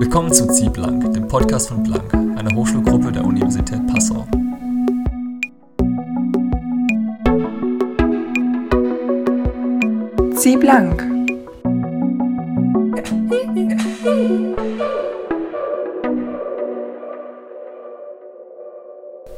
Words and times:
Willkommen 0.00 0.32
zu 0.32 0.46
Zieh 0.46 0.70
Blank, 0.70 1.12
dem 1.12 1.28
Podcast 1.28 1.68
von 1.68 1.82
Blank, 1.82 2.14
einer 2.14 2.56
Hochschulgruppe 2.56 3.12
der 3.12 3.22
Universität 3.22 3.86
Passau. 3.86 4.26
Zieh 10.36 10.56
blank. 10.56 11.04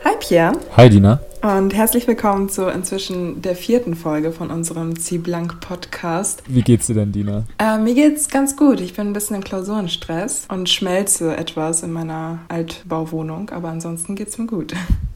Hi 0.04 0.14
Pierre 0.20 0.52
Hi 0.76 0.88
Dina. 0.88 1.18
Und 1.42 1.74
herzlich 1.74 2.06
willkommen 2.06 2.48
zu 2.48 2.68
inzwischen 2.68 3.42
der 3.42 3.56
vierten 3.56 3.96
Folge 3.96 4.30
von 4.30 4.50
unserem 4.50 4.98
Zieh 4.98 5.18
blank 5.18 5.60
Podcast. 5.60 6.42
Wie 6.46 6.62
geht's 6.62 6.86
dir 6.86 6.94
denn, 6.94 7.10
Dina? 7.10 7.44
Äh, 7.58 7.78
mir 7.78 7.94
geht's 7.94 8.28
ganz 8.28 8.56
gut. 8.56 8.80
Ich 8.80 8.94
bin 8.94 9.08
ein 9.08 9.12
bisschen 9.12 9.34
im 9.36 9.42
Klausurenstress 9.42 10.46
und 10.48 10.68
schmelze 10.68 11.36
etwas 11.36 11.82
in 11.82 11.90
meiner 11.92 12.38
Altbauwohnung, 12.48 13.50
aber 13.50 13.70
ansonsten 13.70 14.14
geht's 14.14 14.38
mir 14.38 14.46
gut. 14.46 14.72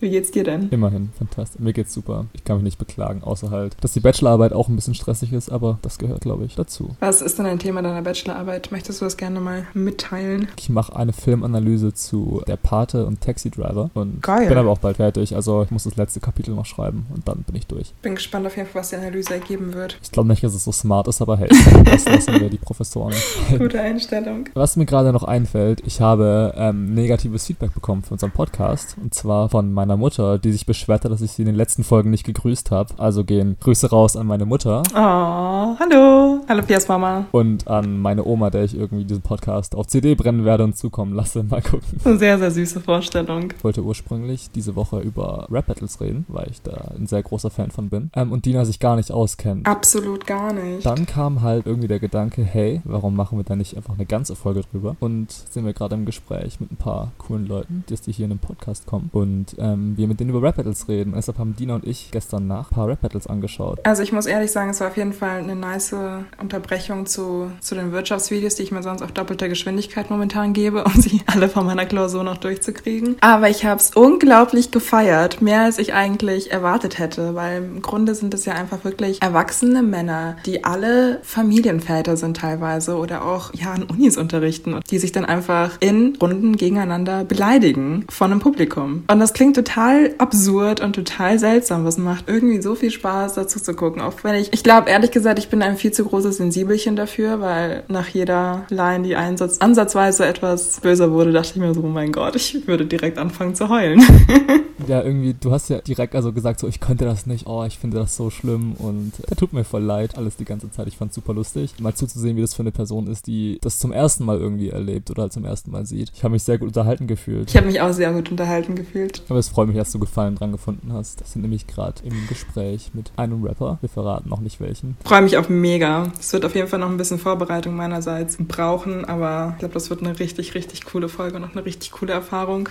Wie 0.07 0.11
geht's 0.11 0.31
dir 0.31 0.45
denn? 0.45 0.69
Immerhin, 0.71 1.11
fantastisch. 1.19 1.61
Mir 1.61 1.73
geht's 1.73 1.93
super. 1.93 2.27
Ich 2.33 2.45
kann 2.45 2.59
mich 2.59 2.63
nicht 2.63 2.79
beklagen, 2.79 3.25
außer 3.25 3.51
halt, 3.51 3.75
dass 3.81 3.93
die 3.93 3.99
Bachelorarbeit 3.99 4.53
auch 4.53 4.69
ein 4.69 4.77
bisschen 4.77 4.95
stressig 4.95 5.33
ist, 5.33 5.51
aber 5.51 5.81
das 5.83 5.99
gehört, 5.99 6.21
glaube 6.21 6.45
ich, 6.45 6.55
dazu. 6.55 6.95
Was 7.01 7.23
ist 7.23 7.41
denn 7.41 7.47
ein 7.47 7.59
Thema 7.59 7.83
deiner 7.83 8.03
Bachelorarbeit? 8.03 8.71
Möchtest 8.71 9.01
du 9.01 9.05
das 9.05 9.17
gerne 9.17 9.41
mal 9.41 9.67
mitteilen? 9.75 10.47
Ich 10.59 10.69
mache 10.69 10.95
eine 10.95 11.13
Filmanalyse 11.13 11.93
zu 11.93 12.41
Der 12.47 12.55
Pate 12.57 13.05
und 13.05 13.21
Taxi 13.21 13.51
Driver 13.51 13.91
und 13.95 14.23
Geil. 14.23 14.47
bin 14.49 14.57
aber 14.57 14.71
auch 14.71 14.79
bald 14.79 14.99
fertig. 14.99 15.35
Also 15.35 15.65
ich 15.65 15.73
muss 15.73 15.83
das 15.83 15.97
letzte 15.97 16.21
Kapitel 16.21 16.55
noch 16.55 16.67
schreiben 16.67 17.07
und 17.13 17.27
dann 17.27 17.39
bin 17.43 17.57
ich 17.57 17.67
durch. 17.67 17.93
Bin 18.03 18.15
gespannt 18.15 18.47
auf 18.47 18.57
jeden 18.57 18.69
Fall, 18.69 18.83
was 18.83 18.91
die 18.91 18.97
Analyse 18.97 19.35
ergeben 19.35 19.75
wird. 19.75 19.99
Ich 20.05 20.13
glaube 20.13 20.29
nicht, 20.29 20.45
dass 20.45 20.55
es 20.55 20.63
so 20.63 20.71
smart 20.71 21.09
ist, 21.09 21.21
aber 21.21 21.37
hey, 21.37 21.49
das 21.85 22.05
lassen 22.05 22.39
wir 22.39 22.49
die 22.51 22.59
Professoren. 22.59 23.13
Gute 23.59 23.81
Einstellung. 23.81 24.49
Was 24.55 24.77
mir 24.77 24.87
gerade 24.87 25.13
noch 25.13 25.25
einfällt, 25.25 25.83
ich 25.85 26.01
habe 26.01 26.55
ähm, 26.57 26.95
negatives 26.95 27.47
Feedback 27.47 27.75
bekommen 27.75 28.05
für 28.05 28.13
unseren 28.15 28.31
Podcast. 28.31 28.95
Und 29.03 29.13
zwar 29.13 29.49
von 29.49 29.73
meiner 29.73 29.96
Mutter, 29.97 30.39
die 30.39 30.53
sich 30.53 30.67
beschwert 30.67 31.05
hat, 31.05 31.13
dass 31.13 31.21
ich 31.23 31.33
sie 31.33 31.43
in 31.43 31.47
den 31.47 31.55
letzten 31.55 31.85
Folgen 31.85 32.11
nicht 32.11 32.25
gegrüßt 32.25 32.71
habe. 32.71 32.95
Also 32.99 33.25
gehen 33.25 33.57
Grüße 33.61 33.91
raus 33.91 34.17
an 34.17 34.27
meine 34.27 34.45
Mutter 34.47 34.83
Oh, 34.95 35.77
hallo. 35.79 36.41
Hallo 36.49 36.63
Piers 36.63 36.87
Mama. 36.89 37.27
und 37.33 37.67
an 37.69 37.99
meine 38.01 38.25
Oma, 38.25 38.51
der 38.51 38.65
ich 38.65 38.77
irgendwie 38.77 39.05
diesen 39.05 39.23
Podcast 39.23 39.75
auf 39.75 39.87
CD 39.89 40.15
brennen 40.15 40.45
werde 40.45 40.65
und 40.65 40.77
zukommen 40.77 41.15
lasse. 41.15 41.43
Mal 41.43 41.63
gucken. 41.63 42.01
Eine 42.05 42.19
sehr, 42.19 42.39
sehr 42.39 42.51
süße 42.51 42.81
Vorstellung. 42.81 43.53
Ich 43.57 43.65
wollte 43.65 43.83
ursprünglich 43.83 44.51
diese 44.55 44.77
Woche 44.77 45.01
über 45.01 45.47
Rap-Battles 45.51 46.01
reden, 46.01 46.25
weil 46.29 46.49
ich 46.51 46.63
da 46.63 46.93
ein 46.97 47.07
sehr 47.07 47.23
großer 47.23 47.51
Fan 47.51 47.71
von 47.71 47.89
bin. 47.89 48.11
Ähm, 48.15 48.33
und 48.33 48.45
Dina 48.47 48.65
sich 48.65 48.79
gar 48.81 48.97
nicht 48.97 49.11
auskennt. 49.13 49.67
Absolut 49.67 50.27
gar 50.27 50.53
nicht. 50.53 50.85
Dann 50.87 51.07
kam 51.07 51.43
halt 51.43 51.67
irgendwie 51.67 51.89
der 51.89 51.99
Gedanke, 52.01 52.43
hey, 52.45 52.81
warum 52.85 53.17
machen 53.17 53.39
wir 53.39 53.45
da 53.45 53.57
nicht 53.57 53.77
einfach 53.77 53.95
eine 53.95 54.07
ganze 54.07 54.37
Folge 54.37 54.63
drüber? 54.71 54.97
Und 55.01 55.31
sind 55.33 55.65
wir 55.65 55.73
gerade 55.73 55.95
im 55.95 56.05
Gespräch 56.05 56.61
mit 56.61 56.71
ein 56.73 56.77
paar 56.77 57.13
coolen 57.19 57.47
Leuten, 57.47 57.85
dass 57.89 58.03
die 58.03 58.13
hier 58.13 58.25
in 58.25 58.31
den 58.31 58.39
Podcast 58.39 58.87
kommen. 58.87 59.11
Und 59.13 59.57
ähm, 59.59 59.76
wir 59.97 60.09
mit 60.09 60.21
denen 60.21 60.31
über 60.31 60.43
Rap-Battles 60.43 60.89
reden. 60.89 61.11
Und 61.11 61.17
deshalb 61.17 61.39
haben 61.39 61.57
Dina 61.57 61.75
und 61.75 61.87
ich 61.87 62.11
gestern 62.11 62.47
nach 62.47 62.71
ein 62.71 62.75
paar 62.75 62.89
Rap-Battles 62.89 63.27
angeschaut. 63.27 63.81
Also 63.85 64.03
ich 64.03 64.13
muss 64.13 64.27
ehrlich 64.27 64.51
sagen, 64.51 64.71
es 64.71 64.81
war 64.81 64.89
auf 64.89 64.97
jeden 64.97 65.13
Fall 65.13 65.39
eine 65.39 65.57
nice 65.57 65.95
Unterbrechung 66.41 67.07
zu, 67.07 67.51
zu 67.61 67.75
den 67.75 67.93
Wirtschaftsvideos, 67.93 68.55
die 68.57 68.63
ich 68.63 68.73
mir 68.73 68.83
sonst 68.83 69.03
auf 69.03 69.13
doppelter 69.13 69.49
Geschwindigkeit 69.49 70.11
momentan 70.11 70.53
gebe, 70.53 70.85
um 70.85 70.93
sie 70.93 71.23
alle 71.27 71.49
von 71.49 71.67
meiner 71.67 71.87
Klausur 71.87 72.25
noch 72.25 72.39
durchzukriegen. 72.39 73.17
Aber 73.21 73.49
ich 73.49 73.65
habe 73.65 73.81
es 73.81 73.91
unglaublich 73.95 74.71
gefeiert, 74.71 75.43
mehr 75.43 75.63
als 75.63 75.79
ich 75.79 75.95
eigentlich 75.95 76.51
erwartet 76.51 76.99
hätte, 76.99 77.35
weil 77.35 77.59
im 77.59 77.83
Grunde 77.83 78.15
sind 78.15 78.35
es 78.35 78.45
ja 78.45 78.55
einfach 78.55 78.85
wirklich 78.85 79.23
erwachsene 79.23 79.83
Männer, 79.83 80.37
die 80.47 80.65
alle 80.65 81.21
Familienväter 81.23 82.17
sind 82.17 82.37
teilweise 82.37 82.97
oder 82.97 83.25
auch 83.25 83.53
ja 83.55 83.73
an 83.73 83.85
Unis 83.85 84.17
unterrichten 84.17 84.75
und 84.75 84.91
die 84.91 84.99
sich 84.99 85.13
dann 85.13 85.25
einfach 85.25 85.77
in 85.81 86.17
Runden 86.21 86.57
gegeneinander 86.57 87.25
beleidigen 87.25 88.05
von 88.09 88.31
einem 88.31 88.41
Publikum. 88.41 89.05
Und 89.11 89.21
das 89.21 89.33
klingt 89.33 89.57
total 89.67 90.15
absurd 90.19 90.81
und 90.81 90.95
total 90.95 91.39
seltsam. 91.39 91.85
Was 91.85 91.99
macht 91.99 92.29
irgendwie 92.29 92.63
so 92.63 92.75
viel 92.75 92.91
Spaß, 92.91 93.35
dazu 93.35 93.61
zu 93.61 93.75
gucken. 93.75 94.01
Auch 94.01 94.13
wenn 94.23 94.35
ich, 94.37 94.53
ich 94.53 94.63
glaube 94.63 94.91
ehrlich 94.91 95.11
gesagt, 95.11 95.39
ich 95.39 95.49
bin 95.49 95.63
ein 95.63 95.77
viel 95.77 95.93
zu 95.93 96.05
großes 96.05 96.39
Sensibelchen 96.39 96.97
dafür, 96.97 97.41
weil 97.41 97.83
nach 97.89 98.09
jeder 98.09 98.65
Line, 98.71 99.05
die 99.05 99.17
einsatz, 99.17 99.59
ansatzweise 99.59 100.27
etwas 100.27 100.81
böser 100.81 101.11
wurde, 101.11 101.33
dachte 101.33 101.53
ich 101.55 101.57
mir 101.57 101.75
so, 101.75 101.83
oh 101.83 101.89
mein 101.89 102.13
Gott, 102.13 102.37
ich 102.37 102.67
würde 102.67 102.87
direkt 102.87 103.19
anfangen 103.19 103.55
zu 103.55 103.69
heulen. 103.69 104.03
Ja, 104.87 105.03
irgendwie, 105.03 105.35
du 105.39 105.53
hast 105.53 105.71
ja 105.71 105.81
direkt 105.81 106.15
also 106.15 106.33
gesagt, 106.33 106.61
so, 106.61 106.69
ich 106.69 106.81
könnte 106.81 107.05
das 107.05 107.27
nicht, 107.27 107.47
oh, 107.47 107.65
ich 107.65 107.79
finde 107.79 107.99
das 107.99 108.17
so 108.17 108.31
schlimm 108.31 108.75
und 108.79 109.13
da 109.27 109.35
tut 109.35 109.53
mir 109.53 109.65
voll 109.65 109.83
leid, 109.83 110.17
alles 110.17 110.37
die 110.37 110.45
ganze 110.45 110.71
Zeit. 110.71 110.87
Ich 110.87 110.97
fand 110.97 111.13
super 111.13 111.35
lustig. 111.35 111.75
Mal 111.81 111.95
zuzusehen, 111.95 112.37
wie 112.37 112.43
das 112.43 112.55
für 112.55 112.63
eine 112.63 112.73
Person 112.73 113.07
ist, 113.07 113.27
die 113.27 113.59
das 113.63 113.79
zum 113.79 113.93
ersten 113.93 114.25
Mal 114.25 114.39
irgendwie 114.39 114.69
erlebt 114.69 115.11
oder 115.11 115.23
halt 115.23 115.33
zum 115.33 115.45
ersten 115.45 115.71
Mal 115.71 115.87
sieht. 115.87 116.13
Ich 116.15 116.23
habe 116.25 116.33
mich 116.33 116.43
sehr 116.43 116.59
gut 116.59 116.69
unterhalten 116.69 117.07
gefühlt. 117.07 117.51
Ich 117.51 117.57
habe 117.57 117.67
mich 117.67 117.81
auch 117.81 117.93
sehr 117.93 118.13
gut 118.13 118.31
unterhalten 118.31 118.75
gefühlt. 118.75 119.23
Aber 119.29 119.39
es 119.39 119.49
freut 119.57 119.69
mich, 119.69 119.79
dass 119.79 119.91
du 119.91 119.99
Gefallen 119.99 120.35
dran 120.35 120.53
gefunden 120.53 120.93
hast. 120.93 121.23
Das 121.23 121.33
sind 121.33 121.41
nämlich 121.41 121.67
gerade 121.67 122.03
im 122.05 122.29
Gespräch 122.29 122.91
mit 122.93 123.11
einem 123.17 123.43
Rapper. 123.43 123.79
Wir 123.81 123.89
verraten 123.89 124.29
noch 124.29 124.41
nicht 124.41 124.61
welchen. 124.61 124.99
Freue 125.03 125.23
mich 125.23 125.39
auf 125.39 125.49
mega. 125.49 126.13
Es 126.21 126.31
wird 126.35 126.45
auf 126.45 126.55
jeden 126.55 126.69
Fall 126.69 126.79
noch 126.79 126.91
ein 126.91 126.99
bisschen 126.99 127.19
Vorbereitung 127.19 127.75
meinerseits 127.75 128.37
brauchen, 128.39 129.07
aber 129.07 129.53
ich 129.55 129.61
glaube, 129.61 129.73
das 129.73 129.89
wird 129.89 130.03
eine 130.03 130.19
richtig, 130.19 130.55
richtig 130.55 130.85
coole 130.85 131.09
Folge 131.09 131.37
und 131.37 131.41
noch 131.41 131.53
eine 131.53 131.65
richtig 131.65 131.91
coole 131.91 132.13
Erfahrung. 132.13 132.69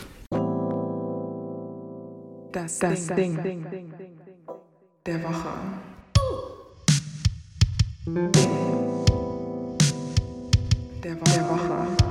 Das, 2.52 2.78
das 2.78 3.08
Ding, 3.08 3.66
der 5.08 5.24
Woche. 5.24 5.50
Der, 11.04 11.16
Wo 11.16 11.24
der 11.24 11.50
Woche. 11.50 12.05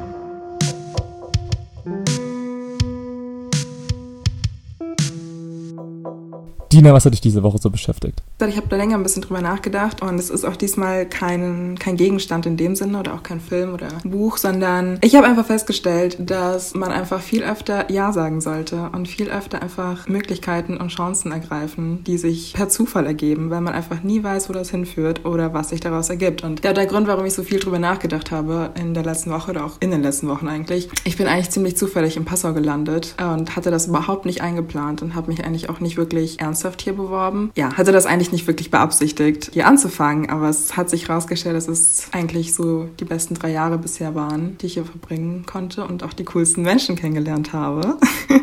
Dina, 6.74 6.92
was 6.92 7.04
hat 7.04 7.12
dich 7.12 7.20
diese 7.20 7.44
Woche 7.44 7.58
so 7.58 7.70
beschäftigt? 7.70 8.20
Ich 8.48 8.56
habe 8.56 8.66
da 8.68 8.74
länger 8.74 8.96
ein 8.96 9.04
bisschen 9.04 9.22
drüber 9.22 9.40
nachgedacht 9.40 10.02
und 10.02 10.18
es 10.18 10.28
ist 10.28 10.44
auch 10.44 10.56
diesmal 10.56 11.06
kein, 11.06 11.78
kein 11.78 11.96
Gegenstand 11.96 12.46
in 12.46 12.56
dem 12.56 12.74
Sinne 12.74 12.98
oder 12.98 13.14
auch 13.14 13.22
kein 13.22 13.38
Film 13.38 13.72
oder 13.72 13.86
Buch, 14.02 14.38
sondern 14.38 14.98
ich 15.00 15.14
habe 15.14 15.26
einfach 15.28 15.46
festgestellt, 15.46 16.16
dass 16.18 16.74
man 16.74 16.90
einfach 16.90 17.20
viel 17.20 17.44
öfter 17.44 17.90
Ja 17.92 18.12
sagen 18.12 18.40
sollte 18.40 18.90
und 18.92 19.06
viel 19.06 19.30
öfter 19.30 19.62
einfach 19.62 20.08
Möglichkeiten 20.08 20.76
und 20.76 20.88
Chancen 20.88 21.30
ergreifen, 21.30 22.02
die 22.02 22.18
sich 22.18 22.54
per 22.54 22.68
Zufall 22.68 23.06
ergeben, 23.06 23.50
weil 23.50 23.60
man 23.60 23.72
einfach 23.72 24.02
nie 24.02 24.24
weiß, 24.24 24.48
wo 24.48 24.52
das 24.52 24.70
hinführt 24.70 25.24
oder 25.24 25.54
was 25.54 25.68
sich 25.68 25.78
daraus 25.78 26.10
ergibt. 26.10 26.42
Und 26.42 26.64
der, 26.64 26.72
der 26.72 26.86
Grund, 26.86 27.06
warum 27.06 27.24
ich 27.24 27.34
so 27.34 27.44
viel 27.44 27.60
drüber 27.60 27.78
nachgedacht 27.78 28.32
habe 28.32 28.70
in 28.80 28.94
der 28.94 29.04
letzten 29.04 29.30
Woche 29.30 29.52
oder 29.52 29.64
auch 29.64 29.76
in 29.78 29.92
den 29.92 30.02
letzten 30.02 30.26
Wochen 30.26 30.48
eigentlich, 30.48 30.88
ich 31.04 31.16
bin 31.16 31.28
eigentlich 31.28 31.50
ziemlich 31.50 31.76
zufällig 31.76 32.16
in 32.16 32.24
Passau 32.24 32.52
gelandet 32.52 33.14
und 33.18 33.54
hatte 33.54 33.70
das 33.70 33.86
überhaupt 33.86 34.26
nicht 34.26 34.42
eingeplant 34.42 35.02
und 35.02 35.14
habe 35.14 35.30
mich 35.30 35.44
eigentlich 35.44 35.70
auch 35.70 35.78
nicht 35.78 35.96
wirklich 35.96 36.40
ernsthaft 36.64 36.82
hier 36.82 36.94
beworben. 36.94 37.52
Ja, 37.56 37.76
hatte 37.76 37.92
das 37.92 38.06
eigentlich 38.06 38.32
nicht 38.32 38.46
wirklich 38.46 38.70
beabsichtigt, 38.70 39.50
hier 39.52 39.66
anzufangen, 39.66 40.30
aber 40.30 40.48
es 40.48 40.76
hat 40.76 40.88
sich 40.90 41.08
herausgestellt, 41.08 41.56
dass 41.56 41.68
es 41.68 42.08
eigentlich 42.12 42.54
so 42.54 42.88
die 42.98 43.04
besten 43.04 43.34
drei 43.34 43.50
Jahre 43.50 43.78
bisher 43.78 44.14
waren, 44.14 44.56
die 44.58 44.66
ich 44.66 44.74
hier 44.74 44.84
verbringen 44.84 45.44
konnte 45.46 45.84
und 45.84 46.02
auch 46.02 46.12
die 46.12 46.24
coolsten 46.24 46.62
Menschen 46.62 46.96
kennengelernt 46.96 47.52
habe. 47.52 47.98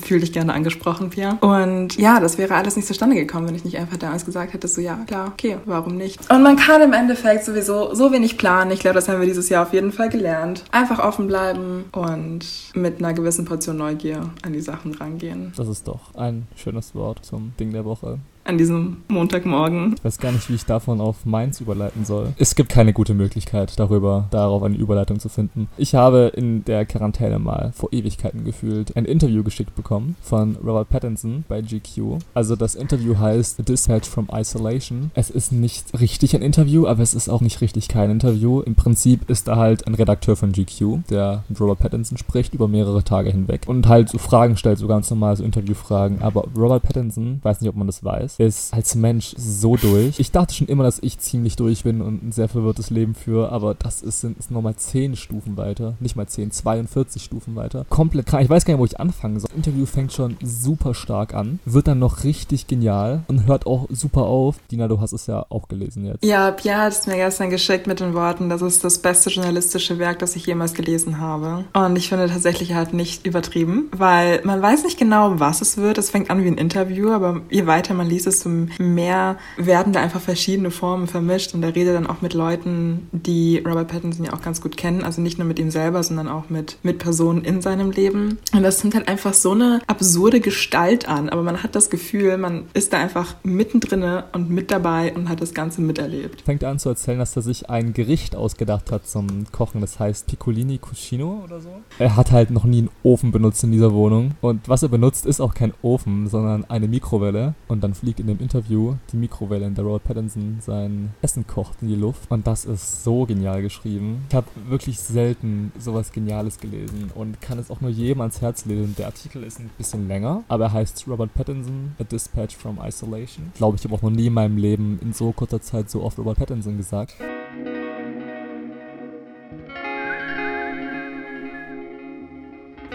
Fühl 0.00 0.20
dich 0.20 0.32
gerne 0.32 0.52
angesprochen, 0.52 1.10
Pia. 1.10 1.38
Und 1.40 1.96
ja, 1.96 2.18
das 2.18 2.36
wäre 2.36 2.54
alles 2.56 2.74
nicht 2.74 2.88
zustande 2.88 3.14
gekommen, 3.14 3.46
wenn 3.46 3.54
ich 3.54 3.64
nicht 3.64 3.78
einfach 3.78 3.96
damals 3.96 4.24
gesagt 4.24 4.52
hätte, 4.52 4.66
so 4.66 4.80
ja, 4.80 4.96
klar, 5.06 5.28
okay, 5.28 5.58
warum 5.66 5.96
nicht? 5.96 6.18
Und 6.30 6.42
man 6.42 6.56
kann 6.56 6.82
im 6.82 6.92
Endeffekt 6.92 7.44
sowieso 7.44 7.94
so 7.94 8.10
wenig 8.10 8.36
planen. 8.36 8.72
Ich 8.72 8.80
glaube, 8.80 8.94
das 8.94 9.08
haben 9.08 9.20
wir 9.20 9.26
dieses 9.26 9.48
Jahr 9.48 9.62
auf 9.62 9.72
jeden 9.72 9.92
Fall 9.92 10.08
gelernt. 10.08 10.64
Einfach 10.72 10.98
offen 10.98 11.28
bleiben 11.28 11.84
und 11.92 12.44
mit 12.74 12.98
einer 12.98 13.14
gewissen 13.14 13.44
Portion 13.44 13.76
Neugier 13.76 14.30
an 14.42 14.52
die 14.52 14.60
Sachen 14.60 14.94
rangehen. 14.94 15.52
Das 15.56 15.68
ist 15.68 15.86
doch 15.86 16.14
ein 16.16 16.48
schönes 16.56 16.94
Wort 16.94 17.24
zum 17.24 17.43
Ding 17.58 17.72
der 17.72 17.84
Woche. 17.84 18.20
An 18.46 18.58
diesem 18.58 18.98
Montagmorgen. 19.08 19.94
Ich 19.96 20.04
weiß 20.04 20.18
gar 20.18 20.30
nicht, 20.30 20.50
wie 20.50 20.54
ich 20.54 20.66
davon 20.66 21.00
auf 21.00 21.24
meins 21.24 21.62
überleiten 21.62 22.04
soll. 22.04 22.34
Es 22.36 22.54
gibt 22.54 22.68
keine 22.68 22.92
gute 22.92 23.14
Möglichkeit, 23.14 23.78
darüber, 23.78 24.28
darauf 24.30 24.62
eine 24.62 24.76
Überleitung 24.76 25.18
zu 25.18 25.30
finden. 25.30 25.68
Ich 25.78 25.94
habe 25.94 26.30
in 26.36 26.62
der 26.64 26.84
Quarantäne 26.84 27.38
mal 27.38 27.72
vor 27.74 27.90
Ewigkeiten 27.90 28.44
gefühlt 28.44 28.96
ein 28.98 29.06
Interview 29.06 29.42
geschickt 29.42 29.74
bekommen 29.74 30.16
von 30.20 30.56
Robert 30.56 30.90
Pattinson 30.90 31.44
bei 31.48 31.62
GQ. 31.62 32.18
Also 32.34 32.54
das 32.54 32.74
Interview 32.74 33.16
heißt 33.18 33.66
Dispatch 33.66 34.06
from 34.06 34.28
Isolation. 34.30 35.10
Es 35.14 35.30
ist 35.30 35.50
nicht 35.50 35.98
richtig 35.98 36.36
ein 36.36 36.42
Interview, 36.42 36.86
aber 36.86 37.02
es 37.02 37.14
ist 37.14 37.30
auch 37.30 37.40
nicht 37.40 37.62
richtig 37.62 37.88
kein 37.88 38.10
Interview. 38.10 38.60
Im 38.60 38.74
Prinzip 38.74 39.30
ist 39.30 39.48
da 39.48 39.56
halt 39.56 39.86
ein 39.86 39.94
Redakteur 39.94 40.36
von 40.36 40.52
GQ, 40.52 41.08
der 41.08 41.44
mit 41.48 41.58
Robert 41.60 41.78
Pattinson 41.78 42.18
spricht 42.18 42.52
über 42.52 42.68
mehrere 42.68 43.04
Tage 43.04 43.30
hinweg 43.30 43.62
und 43.66 43.88
halt 43.88 44.10
so 44.10 44.18
Fragen 44.18 44.58
stellt, 44.58 44.78
so 44.78 44.86
ganz 44.86 45.08
normal 45.08 45.34
so 45.34 45.44
Interviewfragen. 45.44 46.20
Aber 46.20 46.44
Robert 46.54 46.82
Pattinson, 46.82 47.40
weiß 47.42 47.62
nicht, 47.62 47.70
ob 47.70 47.76
man 47.76 47.86
das 47.86 48.04
weiß, 48.04 48.33
ist 48.38 48.74
als 48.74 48.94
Mensch 48.94 49.34
so 49.36 49.76
durch. 49.76 50.18
Ich 50.18 50.30
dachte 50.30 50.54
schon 50.54 50.68
immer, 50.68 50.84
dass 50.84 50.98
ich 51.02 51.18
ziemlich 51.18 51.56
durch 51.56 51.84
bin 51.84 52.00
und 52.00 52.22
ein 52.22 52.32
sehr 52.32 52.48
verwirrtes 52.48 52.90
Leben 52.90 53.14
führe, 53.14 53.50
aber 53.50 53.74
das 53.74 54.02
ist, 54.02 54.20
sind 54.20 54.38
ist 54.38 54.50
nochmal 54.50 54.76
10 54.76 55.16
Stufen 55.16 55.56
weiter. 55.56 55.94
Nicht 56.00 56.16
mal 56.16 56.26
10, 56.26 56.50
42 56.50 57.22
Stufen 57.22 57.56
weiter. 57.56 57.86
Komplett 57.88 58.26
krank. 58.26 58.44
Ich 58.44 58.50
weiß 58.50 58.64
gar 58.64 58.74
nicht, 58.74 58.80
wo 58.80 58.84
ich 58.84 59.00
anfangen 59.00 59.38
soll. 59.38 59.48
Das 59.48 59.56
Interview 59.56 59.86
fängt 59.86 60.12
schon 60.12 60.36
super 60.42 60.94
stark 60.94 61.34
an, 61.34 61.60
wird 61.64 61.88
dann 61.88 61.98
noch 61.98 62.24
richtig 62.24 62.66
genial 62.66 63.24
und 63.28 63.46
hört 63.46 63.66
auch 63.66 63.86
super 63.90 64.22
auf. 64.22 64.56
Dina, 64.70 64.88
du 64.88 65.00
hast 65.00 65.12
es 65.12 65.26
ja 65.26 65.46
auch 65.48 65.68
gelesen 65.68 66.04
jetzt. 66.04 66.24
Ja, 66.24 66.50
Pierre 66.50 66.82
hat 66.82 66.92
es 66.92 67.06
mir 67.06 67.16
gestern 67.16 67.50
geschickt 67.50 67.86
mit 67.86 68.00
den 68.00 68.14
Worten, 68.14 68.48
das 68.48 68.62
ist 68.62 68.84
das 68.84 68.98
beste 68.98 69.30
journalistische 69.30 69.98
Werk, 69.98 70.18
das 70.18 70.36
ich 70.36 70.46
jemals 70.46 70.74
gelesen 70.74 71.20
habe. 71.20 71.64
Und 71.72 71.96
ich 71.96 72.08
finde 72.08 72.28
tatsächlich 72.28 72.74
halt 72.74 72.92
nicht 72.92 73.26
übertrieben, 73.26 73.88
weil 73.92 74.40
man 74.44 74.60
weiß 74.60 74.84
nicht 74.84 74.98
genau, 74.98 75.38
was 75.40 75.60
es 75.60 75.76
wird. 75.76 75.98
Es 75.98 76.10
fängt 76.10 76.30
an 76.30 76.42
wie 76.42 76.48
ein 76.48 76.58
Interview, 76.58 77.10
aber 77.10 77.40
je 77.50 77.66
weiter 77.66 77.94
man 77.94 78.08
liest, 78.08 78.23
desto 78.26 78.48
mehr 78.78 79.38
werden 79.56 79.92
da 79.92 80.00
einfach 80.00 80.20
verschiedene 80.20 80.70
Formen 80.70 81.06
vermischt. 81.06 81.54
Und 81.54 81.62
er 81.62 81.74
redet 81.74 81.94
dann 81.94 82.06
auch 82.06 82.22
mit 82.22 82.34
Leuten, 82.34 83.08
die 83.12 83.58
Robert 83.58 83.88
Pattinson 83.88 84.26
ja 84.26 84.32
auch 84.32 84.42
ganz 84.42 84.60
gut 84.60 84.76
kennen. 84.76 85.02
Also 85.02 85.20
nicht 85.20 85.38
nur 85.38 85.46
mit 85.46 85.58
ihm 85.58 85.70
selber, 85.70 86.02
sondern 86.02 86.28
auch 86.28 86.50
mit, 86.50 86.78
mit 86.82 86.98
Personen 86.98 87.44
in 87.44 87.62
seinem 87.62 87.90
Leben. 87.90 88.38
Und 88.52 88.62
das 88.62 88.82
nimmt 88.82 88.94
halt 88.94 89.08
einfach 89.08 89.34
so 89.34 89.52
eine 89.52 89.80
absurde 89.86 90.40
Gestalt 90.40 91.08
an. 91.08 91.28
Aber 91.28 91.42
man 91.42 91.62
hat 91.62 91.74
das 91.74 91.90
Gefühl, 91.90 92.36
man 92.38 92.64
ist 92.74 92.92
da 92.92 92.98
einfach 92.98 93.36
mittendrin 93.42 94.04
und 94.32 94.50
mit 94.50 94.70
dabei 94.70 95.14
und 95.14 95.28
hat 95.28 95.40
das 95.40 95.54
Ganze 95.54 95.80
miterlebt. 95.80 96.42
Fängt 96.42 96.64
an 96.64 96.78
zu 96.78 96.88
erzählen, 96.88 97.18
dass 97.18 97.36
er 97.36 97.42
sich 97.42 97.70
ein 97.70 97.94
Gericht 97.94 98.36
ausgedacht 98.36 98.90
hat 98.90 99.06
zum 99.06 99.46
Kochen. 99.52 99.80
Das 99.80 99.98
heißt 99.98 100.26
Piccolini 100.26 100.78
Cuscino 100.78 101.42
oder 101.44 101.60
so. 101.60 101.70
Er 101.98 102.16
hat 102.16 102.32
halt 102.32 102.50
noch 102.50 102.64
nie 102.64 102.78
einen 102.78 102.90
Ofen 103.02 103.32
benutzt 103.32 103.64
in 103.64 103.72
dieser 103.72 103.92
Wohnung. 103.92 104.32
Und 104.40 104.68
was 104.68 104.82
er 104.82 104.88
benutzt, 104.88 105.26
ist 105.26 105.40
auch 105.40 105.54
kein 105.54 105.72
Ofen, 105.82 106.28
sondern 106.28 106.64
eine 106.64 106.88
Mikrowelle. 106.88 107.54
Und 107.68 107.82
dann 107.82 107.94
fliegt 107.94 108.13
in 108.20 108.26
dem 108.26 108.40
Interview 108.40 108.94
die 109.12 109.16
Mikrowelle, 109.16 109.66
in 109.66 109.74
der 109.74 109.84
Robert 109.84 110.04
Pattinson 110.04 110.58
sein 110.60 111.14
Essen 111.22 111.46
kocht, 111.46 111.82
in 111.82 111.88
die 111.88 111.96
Luft. 111.96 112.30
Und 112.30 112.46
das 112.46 112.64
ist 112.64 113.04
so 113.04 113.26
genial 113.26 113.62
geschrieben. 113.62 114.24
Ich 114.28 114.34
habe 114.34 114.46
wirklich 114.68 115.00
selten 115.00 115.72
sowas 115.78 116.12
Geniales 116.12 116.58
gelesen 116.58 117.10
und 117.14 117.40
kann 117.40 117.58
es 117.58 117.70
auch 117.70 117.80
nur 117.80 117.90
jedem 117.90 118.20
ans 118.20 118.40
Herz 118.40 118.64
legen. 118.64 118.94
Der 118.98 119.06
Artikel 119.06 119.42
ist 119.42 119.60
ein 119.60 119.70
bisschen 119.76 120.08
länger, 120.08 120.44
aber 120.48 120.64
er 120.64 120.72
heißt 120.72 121.06
Robert 121.08 121.34
Pattinson, 121.34 121.94
A 121.98 122.04
Dispatch 122.04 122.56
from 122.56 122.78
Isolation. 122.82 123.52
Glaube 123.54 123.76
ich, 123.76 123.84
habe 123.84 123.94
auch 123.94 124.02
noch 124.02 124.10
nie 124.10 124.26
in 124.26 124.34
meinem 124.34 124.56
Leben 124.56 124.98
in 125.02 125.12
so 125.12 125.32
kurzer 125.32 125.60
Zeit 125.60 125.90
so 125.90 126.02
oft 126.02 126.18
Robert 126.18 126.38
Pattinson 126.38 126.76
gesagt. 126.76 127.14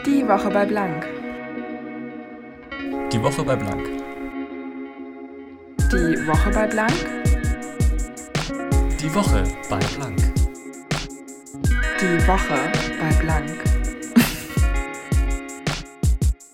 Die 0.05 0.27
Woche 0.27 0.49
bei 0.49 0.65
Blank. 0.65 1.05
Die 3.11 3.21
Woche 3.21 3.43
bei 3.43 3.55
Blank. 3.55 4.08
Die 5.91 6.27
Woche 6.27 6.51
bei 6.51 6.67
Blank. 6.67 6.93
Die 9.01 9.15
Woche 9.15 9.43
bei 9.71 9.79
Blank. 9.79 10.19
Die 11.99 12.27
Woche 12.27 12.71
bei 12.99 13.15
Blank. 13.19 13.49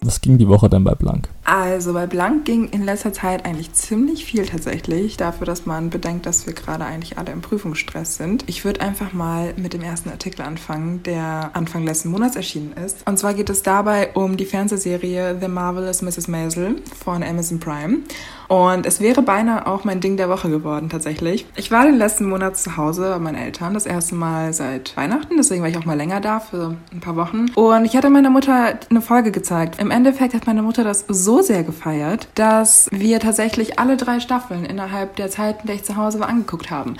Was 0.03 0.21
ging 0.21 0.37
die 0.37 0.47
Woche 0.47 0.69
denn 0.69 0.85
bei 0.85 0.95
Blank? 0.95 1.27
Also 1.43 1.91
bei 1.91 2.07
Blank 2.07 2.45
ging 2.45 2.69
in 2.69 2.83
letzter 2.83 3.11
Zeit 3.11 3.45
eigentlich 3.45 3.73
ziemlich 3.73 4.23
viel 4.23 4.45
tatsächlich, 4.45 5.17
dafür, 5.17 5.45
dass 5.45 5.65
man 5.65 5.89
bedenkt, 5.89 6.25
dass 6.25 6.47
wir 6.47 6.53
gerade 6.53 6.85
eigentlich 6.85 7.17
alle 7.17 7.33
im 7.33 7.41
Prüfungsstress 7.41 8.15
sind. 8.15 8.45
Ich 8.47 8.63
würde 8.63 8.79
einfach 8.79 9.11
mal 9.11 9.53
mit 9.57 9.73
dem 9.73 9.81
ersten 9.81 10.09
Artikel 10.09 10.43
anfangen, 10.43 11.03
der 11.03 11.51
Anfang 11.53 11.83
letzten 11.83 12.09
Monats 12.09 12.37
erschienen 12.37 12.73
ist. 12.73 13.05
Und 13.05 13.19
zwar 13.19 13.33
geht 13.33 13.49
es 13.49 13.63
dabei 13.63 14.13
um 14.13 14.37
die 14.37 14.45
Fernsehserie 14.45 15.37
The 15.41 15.49
Marvelous 15.49 16.01
Mrs. 16.01 16.29
Maisel 16.29 16.77
von 16.97 17.21
Amazon 17.21 17.59
Prime. 17.59 17.97
Und 18.47 18.85
es 18.85 18.99
wäre 18.99 19.21
beinahe 19.21 19.67
auch 19.67 19.83
mein 19.83 20.01
Ding 20.01 20.17
der 20.17 20.29
Woche 20.29 20.49
geworden 20.49 20.89
tatsächlich. 20.89 21.45
Ich 21.55 21.71
war 21.71 21.85
den 21.85 21.97
letzten 21.97 22.29
Monat 22.29 22.57
zu 22.57 22.77
Hause 22.77 23.09
bei 23.09 23.19
meinen 23.19 23.35
Eltern, 23.35 23.73
das 23.73 23.85
erste 23.85 24.15
Mal 24.15 24.53
seit 24.53 24.95
Weihnachten, 24.97 25.37
deswegen 25.37 25.61
war 25.61 25.69
ich 25.69 25.77
auch 25.77 25.85
mal 25.85 25.97
länger 25.97 26.21
da 26.21 26.39
für 26.39 26.75
ein 26.91 26.99
paar 26.99 27.15
Wochen. 27.15 27.47
Und 27.55 27.85
ich 27.85 27.95
hatte 27.95 28.09
meiner 28.09 28.29
Mutter 28.29 28.79
eine 28.89 29.01
Folge 29.01 29.31
gezeigt. 29.31 29.79
Im 29.79 29.91
Endeffekt 29.91 30.33
hat 30.33 30.47
meine 30.47 30.61
Mutter 30.61 30.83
das 30.83 31.05
so 31.07 31.41
sehr 31.41 31.63
gefeiert, 31.63 32.27
dass 32.35 32.87
wir 32.91 33.19
tatsächlich 33.19 33.79
alle 33.79 33.97
drei 33.97 34.19
Staffeln 34.19 34.65
innerhalb 34.65 35.15
der 35.15 35.29
Zeit, 35.29 35.61
in 35.61 35.67
der 35.67 35.75
ich 35.75 35.83
zu 35.83 35.95
Hause 35.95 36.19
war, 36.19 36.29
angeguckt 36.29 36.69
haben. 36.69 36.97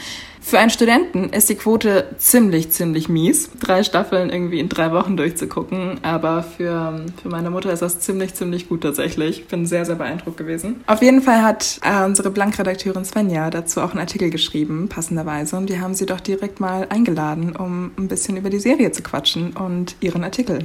Für 0.47 0.59
einen 0.59 0.69
Studenten 0.69 1.29
ist 1.29 1.49
die 1.49 1.55
Quote 1.55 2.05
ziemlich, 2.19 2.69
ziemlich 2.69 3.09
mies, 3.09 3.49
drei 3.59 3.81
Staffeln 3.83 4.29
irgendwie 4.29 4.59
in 4.59 4.69
drei 4.69 4.91
Wochen 4.91 5.17
durchzugucken. 5.17 5.97
Aber 6.03 6.43
für, 6.43 7.03
für 7.19 7.29
meine 7.29 7.49
Mutter 7.49 7.73
ist 7.73 7.81
das 7.81 7.99
ziemlich, 7.99 8.35
ziemlich 8.35 8.69
gut 8.69 8.81
tatsächlich. 8.81 9.39
Ich 9.39 9.47
bin 9.47 9.65
sehr, 9.65 9.85
sehr 9.85 9.95
beeindruckt 9.95 10.37
gewesen. 10.37 10.83
Auf 10.85 11.01
jeden 11.01 11.23
Fall 11.23 11.41
hat 11.41 11.79
äh, 11.81 12.05
unsere 12.05 12.29
Blankredakteurin 12.29 13.05
Svenja 13.05 13.49
dazu 13.49 13.81
auch 13.81 13.89
einen 13.89 14.01
Artikel 14.01 14.29
geschrieben, 14.29 14.87
passenderweise. 14.87 15.57
Und 15.57 15.67
wir 15.67 15.81
haben 15.81 15.95
sie 15.95 16.05
doch 16.05 16.19
direkt 16.19 16.59
mal 16.59 16.85
eingeladen, 16.89 17.55
um 17.55 17.89
ein 17.97 18.07
bisschen 18.07 18.37
über 18.37 18.51
die 18.51 18.59
Serie 18.59 18.91
zu 18.91 19.01
quatschen 19.01 19.53
und 19.53 19.95
ihren 19.99 20.23
Artikel. 20.23 20.59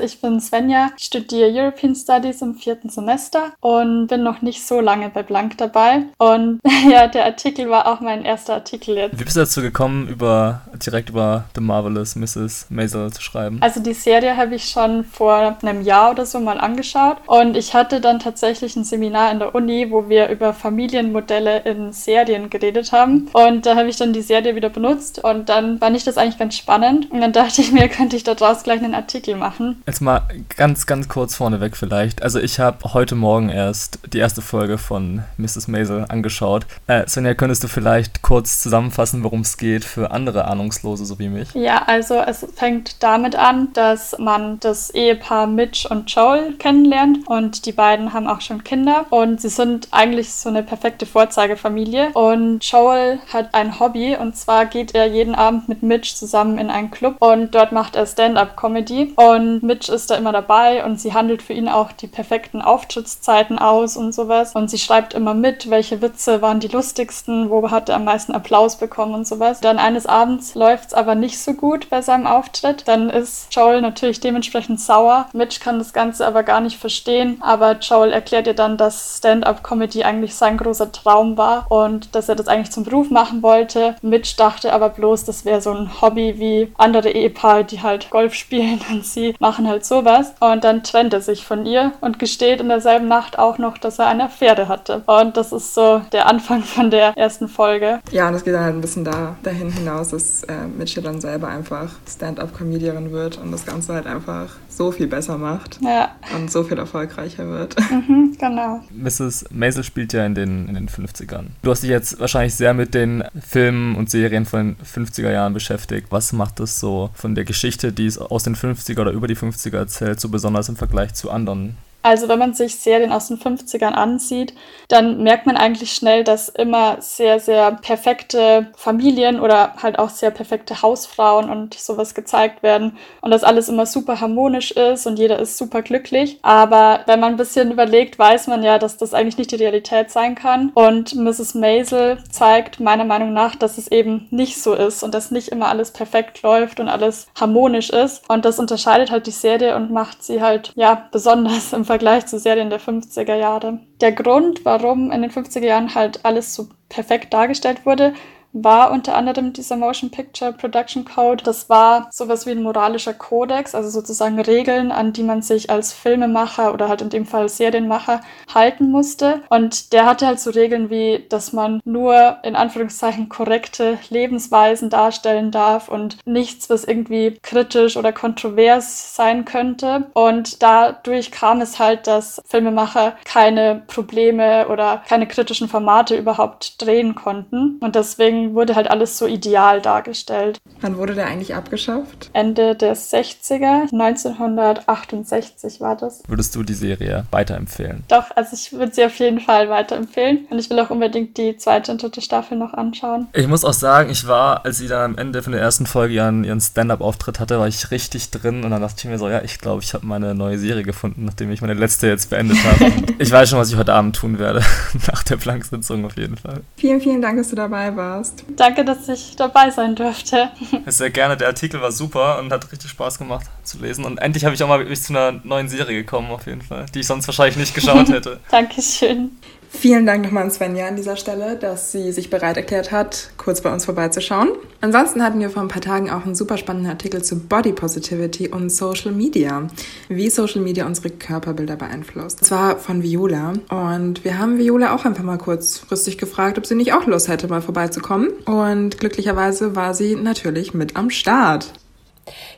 Ich 0.00 0.22
bin 0.22 0.40
Svenja, 0.40 0.90
studiere 0.96 1.50
European 1.52 1.94
Studies 1.94 2.40
im 2.40 2.54
vierten 2.54 2.88
Semester 2.88 3.52
und 3.60 4.06
bin 4.06 4.22
noch 4.22 4.40
nicht 4.40 4.66
so 4.66 4.80
lange 4.80 5.10
bei 5.10 5.22
Blank 5.22 5.58
dabei. 5.58 6.04
Und 6.16 6.60
ja, 6.90 7.08
der 7.08 7.26
Artikel 7.26 7.68
war 7.68 7.86
auch 7.86 8.00
mein 8.00 8.24
erster 8.24 8.54
Artikel 8.54 8.96
jetzt. 8.96 9.20
Wie 9.20 9.24
bist 9.24 9.36
du 9.36 9.40
dazu 9.40 9.60
gekommen, 9.60 10.08
über, 10.08 10.62
direkt 10.84 11.10
über 11.10 11.44
The 11.54 11.60
Marvelous 11.60 12.16
Mrs. 12.16 12.68
Maisel 12.70 13.12
zu 13.12 13.20
schreiben? 13.20 13.58
Also 13.60 13.80
die 13.80 13.92
Serie 13.92 14.34
habe 14.38 14.54
ich 14.54 14.64
schon 14.70 15.04
vor 15.04 15.58
einem 15.60 15.82
Jahr 15.82 16.12
oder 16.12 16.24
so 16.24 16.40
mal 16.40 16.58
angeschaut 16.58 17.18
und 17.26 17.54
ich 17.54 17.74
hatte 17.74 18.00
dann 18.00 18.18
tatsächlich 18.18 18.74
ein 18.76 18.84
Seminar 18.84 19.30
in 19.30 19.40
der 19.40 19.54
Uni, 19.54 19.90
wo 19.90 20.08
wir 20.08 20.30
über 20.30 20.54
Familienmodelle 20.54 21.64
in 21.64 21.92
Serien 21.92 22.48
geredet 22.48 22.92
haben. 22.92 23.28
Und 23.34 23.66
da 23.66 23.76
habe 23.76 23.90
ich 23.90 23.96
dann 23.98 24.14
die 24.14 24.22
Serie 24.22 24.56
wieder 24.56 24.70
benutzt 24.70 25.22
und 25.22 25.50
dann 25.50 25.80
fand 25.80 25.98
ich 25.98 26.04
das 26.04 26.16
eigentlich 26.16 26.38
ganz 26.38 26.56
spannend. 26.56 27.10
Und 27.10 27.20
dann 27.20 27.32
dachte 27.34 27.60
ich 27.60 27.72
mir, 27.72 27.90
könnte 27.90 28.16
ich 28.16 28.24
daraus 28.24 28.62
gleich 28.62 28.82
einen 28.82 28.94
Artikel 28.94 29.36
machen. 29.36 29.81
Jetzt 29.86 30.00
mal 30.00 30.22
ganz, 30.56 30.86
ganz 30.86 31.08
kurz 31.08 31.34
vorneweg 31.34 31.76
vielleicht. 31.76 32.22
Also 32.22 32.38
ich 32.38 32.60
habe 32.60 32.94
heute 32.94 33.16
Morgen 33.16 33.48
erst 33.48 33.98
die 34.12 34.18
erste 34.18 34.40
Folge 34.40 34.78
von 34.78 35.24
Mrs. 35.38 35.66
Maisel 35.66 36.06
angeschaut. 36.08 36.66
Äh, 36.86 37.02
Sonja, 37.08 37.34
könntest 37.34 37.64
du 37.64 37.68
vielleicht 37.68 38.22
kurz 38.22 38.62
zusammenfassen, 38.62 39.24
worum 39.24 39.40
es 39.40 39.56
geht 39.56 39.84
für 39.84 40.12
andere 40.12 40.44
Ahnungslose 40.46 41.04
so 41.04 41.18
wie 41.18 41.28
mich? 41.28 41.52
Ja, 41.54 41.82
also 41.86 42.14
es 42.14 42.46
fängt 42.54 43.02
damit 43.02 43.34
an, 43.34 43.72
dass 43.72 44.16
man 44.18 44.60
das 44.60 44.90
Ehepaar 44.90 45.48
Mitch 45.48 45.88
und 45.90 46.08
Joel 46.14 46.52
kennenlernt 46.58 47.26
und 47.26 47.66
die 47.66 47.72
beiden 47.72 48.12
haben 48.12 48.28
auch 48.28 48.40
schon 48.40 48.62
Kinder 48.62 49.06
und 49.10 49.40
sie 49.40 49.48
sind 49.48 49.88
eigentlich 49.90 50.32
so 50.32 50.48
eine 50.48 50.62
perfekte 50.62 51.06
Vorzeigefamilie 51.06 52.10
und 52.10 52.64
Joel 52.64 53.18
hat 53.32 53.54
ein 53.54 53.80
Hobby 53.80 54.16
und 54.16 54.36
zwar 54.36 54.66
geht 54.66 54.94
er 54.94 55.06
jeden 55.06 55.34
Abend 55.34 55.68
mit 55.68 55.82
Mitch 55.82 56.14
zusammen 56.14 56.58
in 56.58 56.70
einen 56.70 56.92
Club 56.92 57.16
und 57.18 57.54
dort 57.54 57.72
macht 57.72 57.96
er 57.96 58.06
Stand-up-Comedy 58.06 59.14
und 59.16 59.71
Mitch 59.72 59.90
ist 59.90 60.10
da 60.10 60.16
immer 60.16 60.32
dabei 60.32 60.84
und 60.84 61.00
sie 61.00 61.14
handelt 61.14 61.40
für 61.40 61.54
ihn 61.54 61.66
auch 61.66 61.92
die 61.92 62.06
perfekten 62.06 62.60
Auftrittszeiten 62.60 63.58
aus 63.58 63.96
und 63.96 64.12
sowas. 64.12 64.54
Und 64.54 64.68
sie 64.68 64.76
schreibt 64.76 65.14
immer 65.14 65.32
mit, 65.32 65.70
welche 65.70 66.02
Witze 66.02 66.42
waren 66.42 66.60
die 66.60 66.68
lustigsten, 66.68 67.48
wo 67.48 67.70
hat 67.70 67.88
er 67.88 67.96
am 67.96 68.04
meisten 68.04 68.32
Applaus 68.32 68.76
bekommen 68.76 69.14
und 69.14 69.26
sowas. 69.26 69.62
Dann 69.62 69.78
eines 69.78 70.04
Abends 70.04 70.54
läuft 70.54 70.88
es 70.88 70.94
aber 70.94 71.14
nicht 71.14 71.40
so 71.40 71.54
gut 71.54 71.88
bei 71.88 72.02
seinem 72.02 72.26
Auftritt. 72.26 72.86
Dann 72.86 73.08
ist 73.08 73.46
Joel 73.54 73.80
natürlich 73.80 74.20
dementsprechend 74.20 74.78
sauer. 74.78 75.28
Mitch 75.32 75.60
kann 75.60 75.78
das 75.78 75.94
Ganze 75.94 76.26
aber 76.26 76.42
gar 76.42 76.60
nicht 76.60 76.76
verstehen. 76.76 77.38
Aber 77.40 77.78
Joel 77.78 78.12
erklärt 78.12 78.46
ihr 78.46 78.54
dann, 78.54 78.76
dass 78.76 79.16
Stand-up-Comedy 79.16 80.04
eigentlich 80.04 80.34
sein 80.34 80.58
großer 80.58 80.92
Traum 80.92 81.38
war 81.38 81.64
und 81.70 82.14
dass 82.14 82.28
er 82.28 82.34
das 82.34 82.48
eigentlich 82.48 82.72
zum 82.72 82.84
Beruf 82.84 83.08
machen 83.08 83.42
wollte. 83.42 83.96
Mitch 84.02 84.36
dachte 84.36 84.74
aber 84.74 84.90
bloß, 84.90 85.24
das 85.24 85.46
wäre 85.46 85.62
so 85.62 85.72
ein 85.72 86.02
Hobby 86.02 86.38
wie 86.38 86.70
andere 86.76 87.08
Ehepaare, 87.08 87.64
die 87.64 87.82
halt 87.82 88.10
Golf 88.10 88.34
spielen 88.34 88.82
und 88.90 89.06
sie 89.06 89.34
machen 89.38 89.61
machen 89.62 89.68
halt 89.68 89.84
sowas. 89.84 90.32
Und 90.40 90.64
dann 90.64 90.82
trennt 90.82 91.12
er 91.12 91.20
sich 91.20 91.46
von 91.46 91.66
ihr 91.66 91.92
und 92.00 92.18
gesteht 92.18 92.60
in 92.60 92.68
derselben 92.68 93.08
Nacht 93.08 93.38
auch 93.38 93.58
noch, 93.58 93.78
dass 93.78 93.98
er 93.98 94.06
eine 94.06 94.24
Affäre 94.24 94.68
hatte. 94.68 95.02
Und 95.06 95.36
das 95.36 95.52
ist 95.52 95.74
so 95.74 96.02
der 96.12 96.26
Anfang 96.26 96.62
von 96.62 96.90
der 96.90 97.16
ersten 97.16 97.48
Folge. 97.48 98.00
Ja, 98.10 98.28
und 98.28 98.34
es 98.34 98.44
geht 98.44 98.54
dann 98.54 98.64
halt 98.64 98.74
ein 98.74 98.80
bisschen 98.80 99.04
da, 99.04 99.36
dahin 99.42 99.70
hinaus, 99.70 100.08
dass 100.08 100.42
äh, 100.44 100.66
Mitchell 100.66 101.02
dann 101.02 101.20
selber 101.20 101.48
einfach 101.48 101.90
Stand-up-Comedian 102.08 103.12
wird 103.12 103.38
und 103.38 103.52
das 103.52 103.64
Ganze 103.64 103.94
halt 103.94 104.06
einfach 104.06 104.48
so 104.76 104.92
viel 104.92 105.06
besser 105.06 105.38
macht 105.38 105.78
ja. 105.82 106.14
und 106.34 106.50
so 106.50 106.64
viel 106.64 106.78
erfolgreicher 106.78 107.48
wird. 107.48 107.76
Mhm, 107.92 108.36
genau. 108.38 108.80
Mrs. 108.90 109.44
Maisel 109.50 109.84
spielt 109.84 110.12
ja 110.12 110.24
in 110.24 110.34
den, 110.34 110.66
in 110.66 110.74
den 110.74 110.88
50ern. 110.88 111.48
Du 111.60 111.70
hast 111.70 111.82
dich 111.82 111.90
jetzt 111.90 112.18
wahrscheinlich 112.18 112.54
sehr 112.54 112.74
mit 112.74 112.94
den 112.94 113.22
Filmen 113.38 113.96
und 113.96 114.10
Serien 114.10 114.46
von 114.46 114.76
den 114.76 115.04
50er 115.06 115.30
Jahren 115.30 115.52
beschäftigt. 115.52 116.06
Was 116.10 116.32
macht 116.32 116.58
das 116.58 116.80
so 116.80 117.10
von 117.14 117.34
der 117.34 117.44
Geschichte, 117.44 117.92
die 117.92 118.06
es 118.06 118.18
aus 118.18 118.44
den 118.44 118.56
50er 118.56 119.00
oder 119.00 119.12
über 119.12 119.28
die 119.28 119.36
50er 119.36 119.76
erzählt, 119.76 120.20
so 120.20 120.30
besonders 120.30 120.68
im 120.68 120.76
Vergleich 120.76 121.14
zu 121.14 121.30
anderen 121.30 121.76
Also 122.02 122.28
wenn 122.28 122.38
man 122.38 122.54
sich 122.54 122.76
Serien 122.76 123.12
aus 123.12 123.28
den 123.28 123.38
50ern 123.38 123.92
ansieht, 123.92 124.54
dann 124.88 125.22
merkt 125.22 125.46
man 125.46 125.56
eigentlich 125.56 125.92
schnell, 125.92 126.24
dass 126.24 126.48
immer 126.48 127.00
sehr, 127.00 127.40
sehr 127.40 127.72
perfekte 127.72 128.72
Familien 128.76 129.40
oder 129.40 129.74
halt 129.82 129.98
auch 129.98 130.10
sehr 130.10 130.30
perfekte 130.30 130.82
Hausfrauen 130.82 131.48
und 131.48 131.74
sowas 131.74 132.14
gezeigt 132.14 132.62
werden 132.62 132.96
und 133.20 133.30
dass 133.30 133.44
alles 133.44 133.68
immer 133.68 133.86
super 133.86 134.20
harmonisch 134.20 134.72
ist 134.72 135.06
und 135.06 135.18
jeder 135.18 135.38
ist 135.38 135.56
super 135.58 135.82
glücklich. 135.82 136.38
Aber 136.42 137.00
wenn 137.06 137.20
man 137.20 137.34
ein 137.34 137.36
bisschen 137.36 137.70
überlegt, 137.70 138.18
weiß 138.18 138.48
man 138.48 138.62
ja, 138.62 138.78
dass 138.78 138.96
das 138.96 139.14
eigentlich 139.14 139.38
nicht 139.38 139.52
die 139.52 139.56
Realität 139.56 140.10
sein 140.10 140.34
kann. 140.34 140.70
Und 140.74 141.14
Mrs. 141.14 141.54
Maisel 141.54 142.18
zeigt 142.30 142.80
meiner 142.80 143.04
Meinung 143.04 143.32
nach, 143.32 143.54
dass 143.54 143.78
es 143.78 143.88
eben 143.88 144.26
nicht 144.30 144.60
so 144.60 144.74
ist 144.74 145.02
und 145.02 145.14
dass 145.14 145.30
nicht 145.30 145.48
immer 145.48 145.68
alles 145.68 145.90
perfekt 145.90 146.42
läuft 146.42 146.80
und 146.80 146.88
alles 146.88 147.28
harmonisch 147.38 147.90
ist. 147.90 148.28
Und 148.28 148.44
das 148.44 148.58
unterscheidet 148.58 149.10
halt 149.10 149.26
die 149.26 149.30
Serie 149.30 149.76
und 149.76 149.90
macht 149.90 150.22
sie 150.22 150.42
halt, 150.42 150.72
ja, 150.74 151.08
besonders 151.12 151.72
im 151.72 151.84
Vergleich 151.92 152.24
zu 152.24 152.38
Serien 152.38 152.70
der 152.70 152.80
50er 152.80 153.34
Jahre. 153.34 153.78
Der 154.00 154.12
Grund, 154.12 154.64
warum 154.64 155.10
in 155.10 155.20
den 155.20 155.30
50er 155.30 155.66
Jahren 155.66 155.94
halt 155.94 156.24
alles 156.24 156.54
so 156.54 156.70
perfekt 156.88 157.34
dargestellt 157.34 157.84
wurde, 157.84 158.14
war 158.52 158.90
unter 158.90 159.14
anderem 159.14 159.52
dieser 159.52 159.76
Motion 159.76 160.10
Picture 160.10 160.52
Production 160.52 161.04
Code. 161.04 161.44
Das 161.44 161.68
war 161.68 162.08
sowas 162.10 162.46
wie 162.46 162.50
ein 162.50 162.62
moralischer 162.62 163.14
Kodex, 163.14 163.74
also 163.74 163.88
sozusagen 163.88 164.40
Regeln, 164.40 164.92
an 164.92 165.12
die 165.12 165.22
man 165.22 165.42
sich 165.42 165.70
als 165.70 165.92
Filmemacher 165.92 166.72
oder 166.74 166.88
halt 166.88 167.02
in 167.02 167.10
dem 167.10 167.26
Fall 167.26 167.48
Serienmacher 167.48 168.20
halten 168.52 168.90
musste. 168.90 169.42
Und 169.48 169.92
der 169.92 170.06
hatte 170.06 170.26
halt 170.26 170.40
so 170.40 170.50
Regeln 170.50 170.90
wie, 170.90 171.24
dass 171.28 171.52
man 171.52 171.80
nur 171.84 172.38
in 172.42 172.56
Anführungszeichen 172.56 173.28
korrekte 173.28 173.98
Lebensweisen 174.10 174.90
darstellen 174.90 175.50
darf 175.50 175.88
und 175.88 176.18
nichts, 176.26 176.68
was 176.68 176.84
irgendwie 176.84 177.38
kritisch 177.42 177.96
oder 177.96 178.12
kontrovers 178.12 179.16
sein 179.16 179.44
könnte. 179.44 180.06
Und 180.14 180.62
dadurch 180.62 181.30
kam 181.30 181.60
es 181.60 181.78
halt, 181.78 182.06
dass 182.06 182.42
Filmemacher 182.46 183.16
keine 183.24 183.82
Probleme 183.86 184.68
oder 184.68 185.02
keine 185.08 185.26
kritischen 185.26 185.68
Formate 185.68 186.16
überhaupt 186.16 186.82
drehen 186.82 187.14
konnten. 187.14 187.78
Und 187.80 187.94
deswegen 187.94 188.41
wurde 188.54 188.74
halt 188.74 188.90
alles 188.90 189.18
so 189.18 189.26
ideal 189.26 189.80
dargestellt. 189.80 190.60
Wann 190.80 190.96
wurde 190.96 191.14
der 191.14 191.26
eigentlich 191.26 191.54
abgeschafft? 191.54 192.30
Ende 192.32 192.74
der 192.74 192.96
60er, 192.96 193.92
1968 193.92 195.80
war 195.80 195.96
das. 195.96 196.22
Würdest 196.26 196.54
du 196.54 196.62
die 196.62 196.74
Serie 196.74 197.24
weiterempfehlen? 197.30 198.04
Doch, 198.08 198.24
also 198.34 198.54
ich 198.54 198.72
würde 198.72 198.92
sie 198.92 199.04
auf 199.04 199.16
jeden 199.16 199.40
Fall 199.40 199.68
weiterempfehlen. 199.70 200.46
Und 200.50 200.58
ich 200.58 200.68
will 200.70 200.78
auch 200.80 200.90
unbedingt 200.90 201.36
die 201.38 201.56
zweite 201.56 201.92
und 201.92 202.02
dritte 202.02 202.20
Staffel 202.20 202.58
noch 202.58 202.74
anschauen. 202.74 203.28
Ich 203.32 203.46
muss 203.46 203.64
auch 203.64 203.72
sagen, 203.72 204.10
ich 204.10 204.26
war, 204.26 204.64
als 204.64 204.78
sie 204.78 204.88
dann 204.88 205.12
am 205.12 205.18
Ende 205.18 205.42
von 205.42 205.52
der 205.52 205.62
ersten 205.62 205.86
Folge 205.86 206.14
ihren, 206.14 206.44
ihren 206.44 206.60
Stand-Up-Auftritt 206.60 207.40
hatte, 207.40 207.58
war 207.58 207.68
ich 207.68 207.90
richtig 207.90 208.30
drin 208.30 208.64
und 208.64 208.70
dann 208.70 208.82
dachte 208.82 208.96
ich 208.98 209.04
mir 209.04 209.18
so, 209.18 209.28
ja, 209.28 209.42
ich 209.42 209.58
glaube, 209.58 209.82
ich 209.82 209.94
habe 209.94 210.06
meine 210.06 210.34
neue 210.34 210.58
Serie 210.58 210.82
gefunden, 210.82 211.24
nachdem 211.24 211.50
ich 211.50 211.60
meine 211.60 211.74
letzte 211.74 212.08
jetzt 212.08 212.30
beendet 212.30 212.58
habe. 212.64 212.92
ich 213.18 213.30
weiß 213.30 213.48
schon, 213.48 213.58
was 213.58 213.70
ich 213.70 213.76
heute 213.76 213.92
Abend 213.92 214.16
tun 214.16 214.38
werde. 214.38 214.62
Nach 215.06 215.22
der 215.22 215.36
Planksitzung 215.36 216.04
auf 216.04 216.16
jeden 216.16 216.36
Fall. 216.36 216.62
Vielen, 216.76 217.00
vielen 217.00 217.22
Dank, 217.22 217.38
dass 217.38 217.50
du 217.50 217.56
dabei 217.56 217.94
warst 217.96 218.31
hast. 218.32 218.44
Danke, 218.56 218.84
dass 218.84 219.08
ich 219.08 219.36
dabei 219.36 219.70
sein 219.70 219.94
durfte. 219.94 220.50
Sehr 220.86 221.10
gerne. 221.10 221.36
Der 221.36 221.48
Artikel 221.48 221.80
war 221.80 221.92
super 221.92 222.38
und 222.38 222.52
hat 222.52 222.70
richtig 222.72 222.90
Spaß 222.90 223.18
gemacht 223.18 223.46
zu 223.62 223.78
lesen. 223.78 224.04
Und 224.04 224.18
endlich 224.18 224.44
habe 224.44 224.54
ich 224.54 224.62
auch 224.62 224.68
mal 224.68 224.78
wirklich 224.78 225.02
zu 225.02 225.12
einer 225.12 225.40
neuen 225.44 225.68
Serie 225.68 226.02
gekommen, 226.02 226.30
auf 226.30 226.46
jeden 226.46 226.62
Fall, 226.62 226.86
die 226.94 227.00
ich 227.00 227.06
sonst 227.06 227.26
wahrscheinlich 227.26 227.56
nicht 227.56 227.74
geschaut 227.74 228.08
hätte. 228.10 228.40
Dankeschön. 228.50 229.32
Vielen 229.74 230.04
Dank 230.06 230.22
nochmal 230.24 230.44
an 230.44 230.50
Svenja 230.50 230.86
an 230.86 230.96
dieser 230.96 231.16
Stelle, 231.16 231.56
dass 231.56 231.92
sie 231.92 232.12
sich 232.12 232.30
bereit 232.30 232.56
erklärt 232.56 232.92
hat, 232.92 233.30
kurz 233.36 233.62
bei 233.62 233.72
uns 233.72 233.86
vorbeizuschauen. 233.86 234.50
Ansonsten 234.80 235.24
hatten 235.24 235.40
wir 235.40 235.50
vor 235.50 235.62
ein 235.62 235.68
paar 235.68 235.80
Tagen 235.80 236.10
auch 236.10 236.24
einen 236.24 236.34
super 236.34 236.58
spannenden 236.58 236.90
Artikel 236.90 237.24
zu 237.24 237.40
Body 237.40 237.72
Positivity 237.72 238.48
und 238.48 238.70
Social 238.70 239.12
Media, 239.12 239.66
wie 240.08 240.28
Social 240.30 240.60
Media 240.60 240.86
unsere 240.86 241.10
Körperbilder 241.10 241.76
beeinflusst. 241.76 242.42
Das 242.42 242.50
war 242.50 242.76
von 242.76 243.02
Viola 243.02 243.54
und 243.70 244.24
wir 244.24 244.38
haben 244.38 244.58
Viola 244.58 244.94
auch 244.94 245.04
einfach 245.04 245.24
mal 245.24 245.38
kurzfristig 245.38 246.18
gefragt, 246.18 246.58
ob 246.58 246.66
sie 246.66 246.74
nicht 246.74 246.92
auch 246.92 247.06
Lust 247.06 247.28
hätte, 247.28 247.48
mal 247.48 247.62
vorbeizukommen. 247.62 248.28
Und 248.44 249.00
glücklicherweise 249.00 249.74
war 249.74 249.94
sie 249.94 250.14
natürlich 250.14 250.74
mit 250.74 250.96
am 250.96 251.10
Start. 251.10 251.72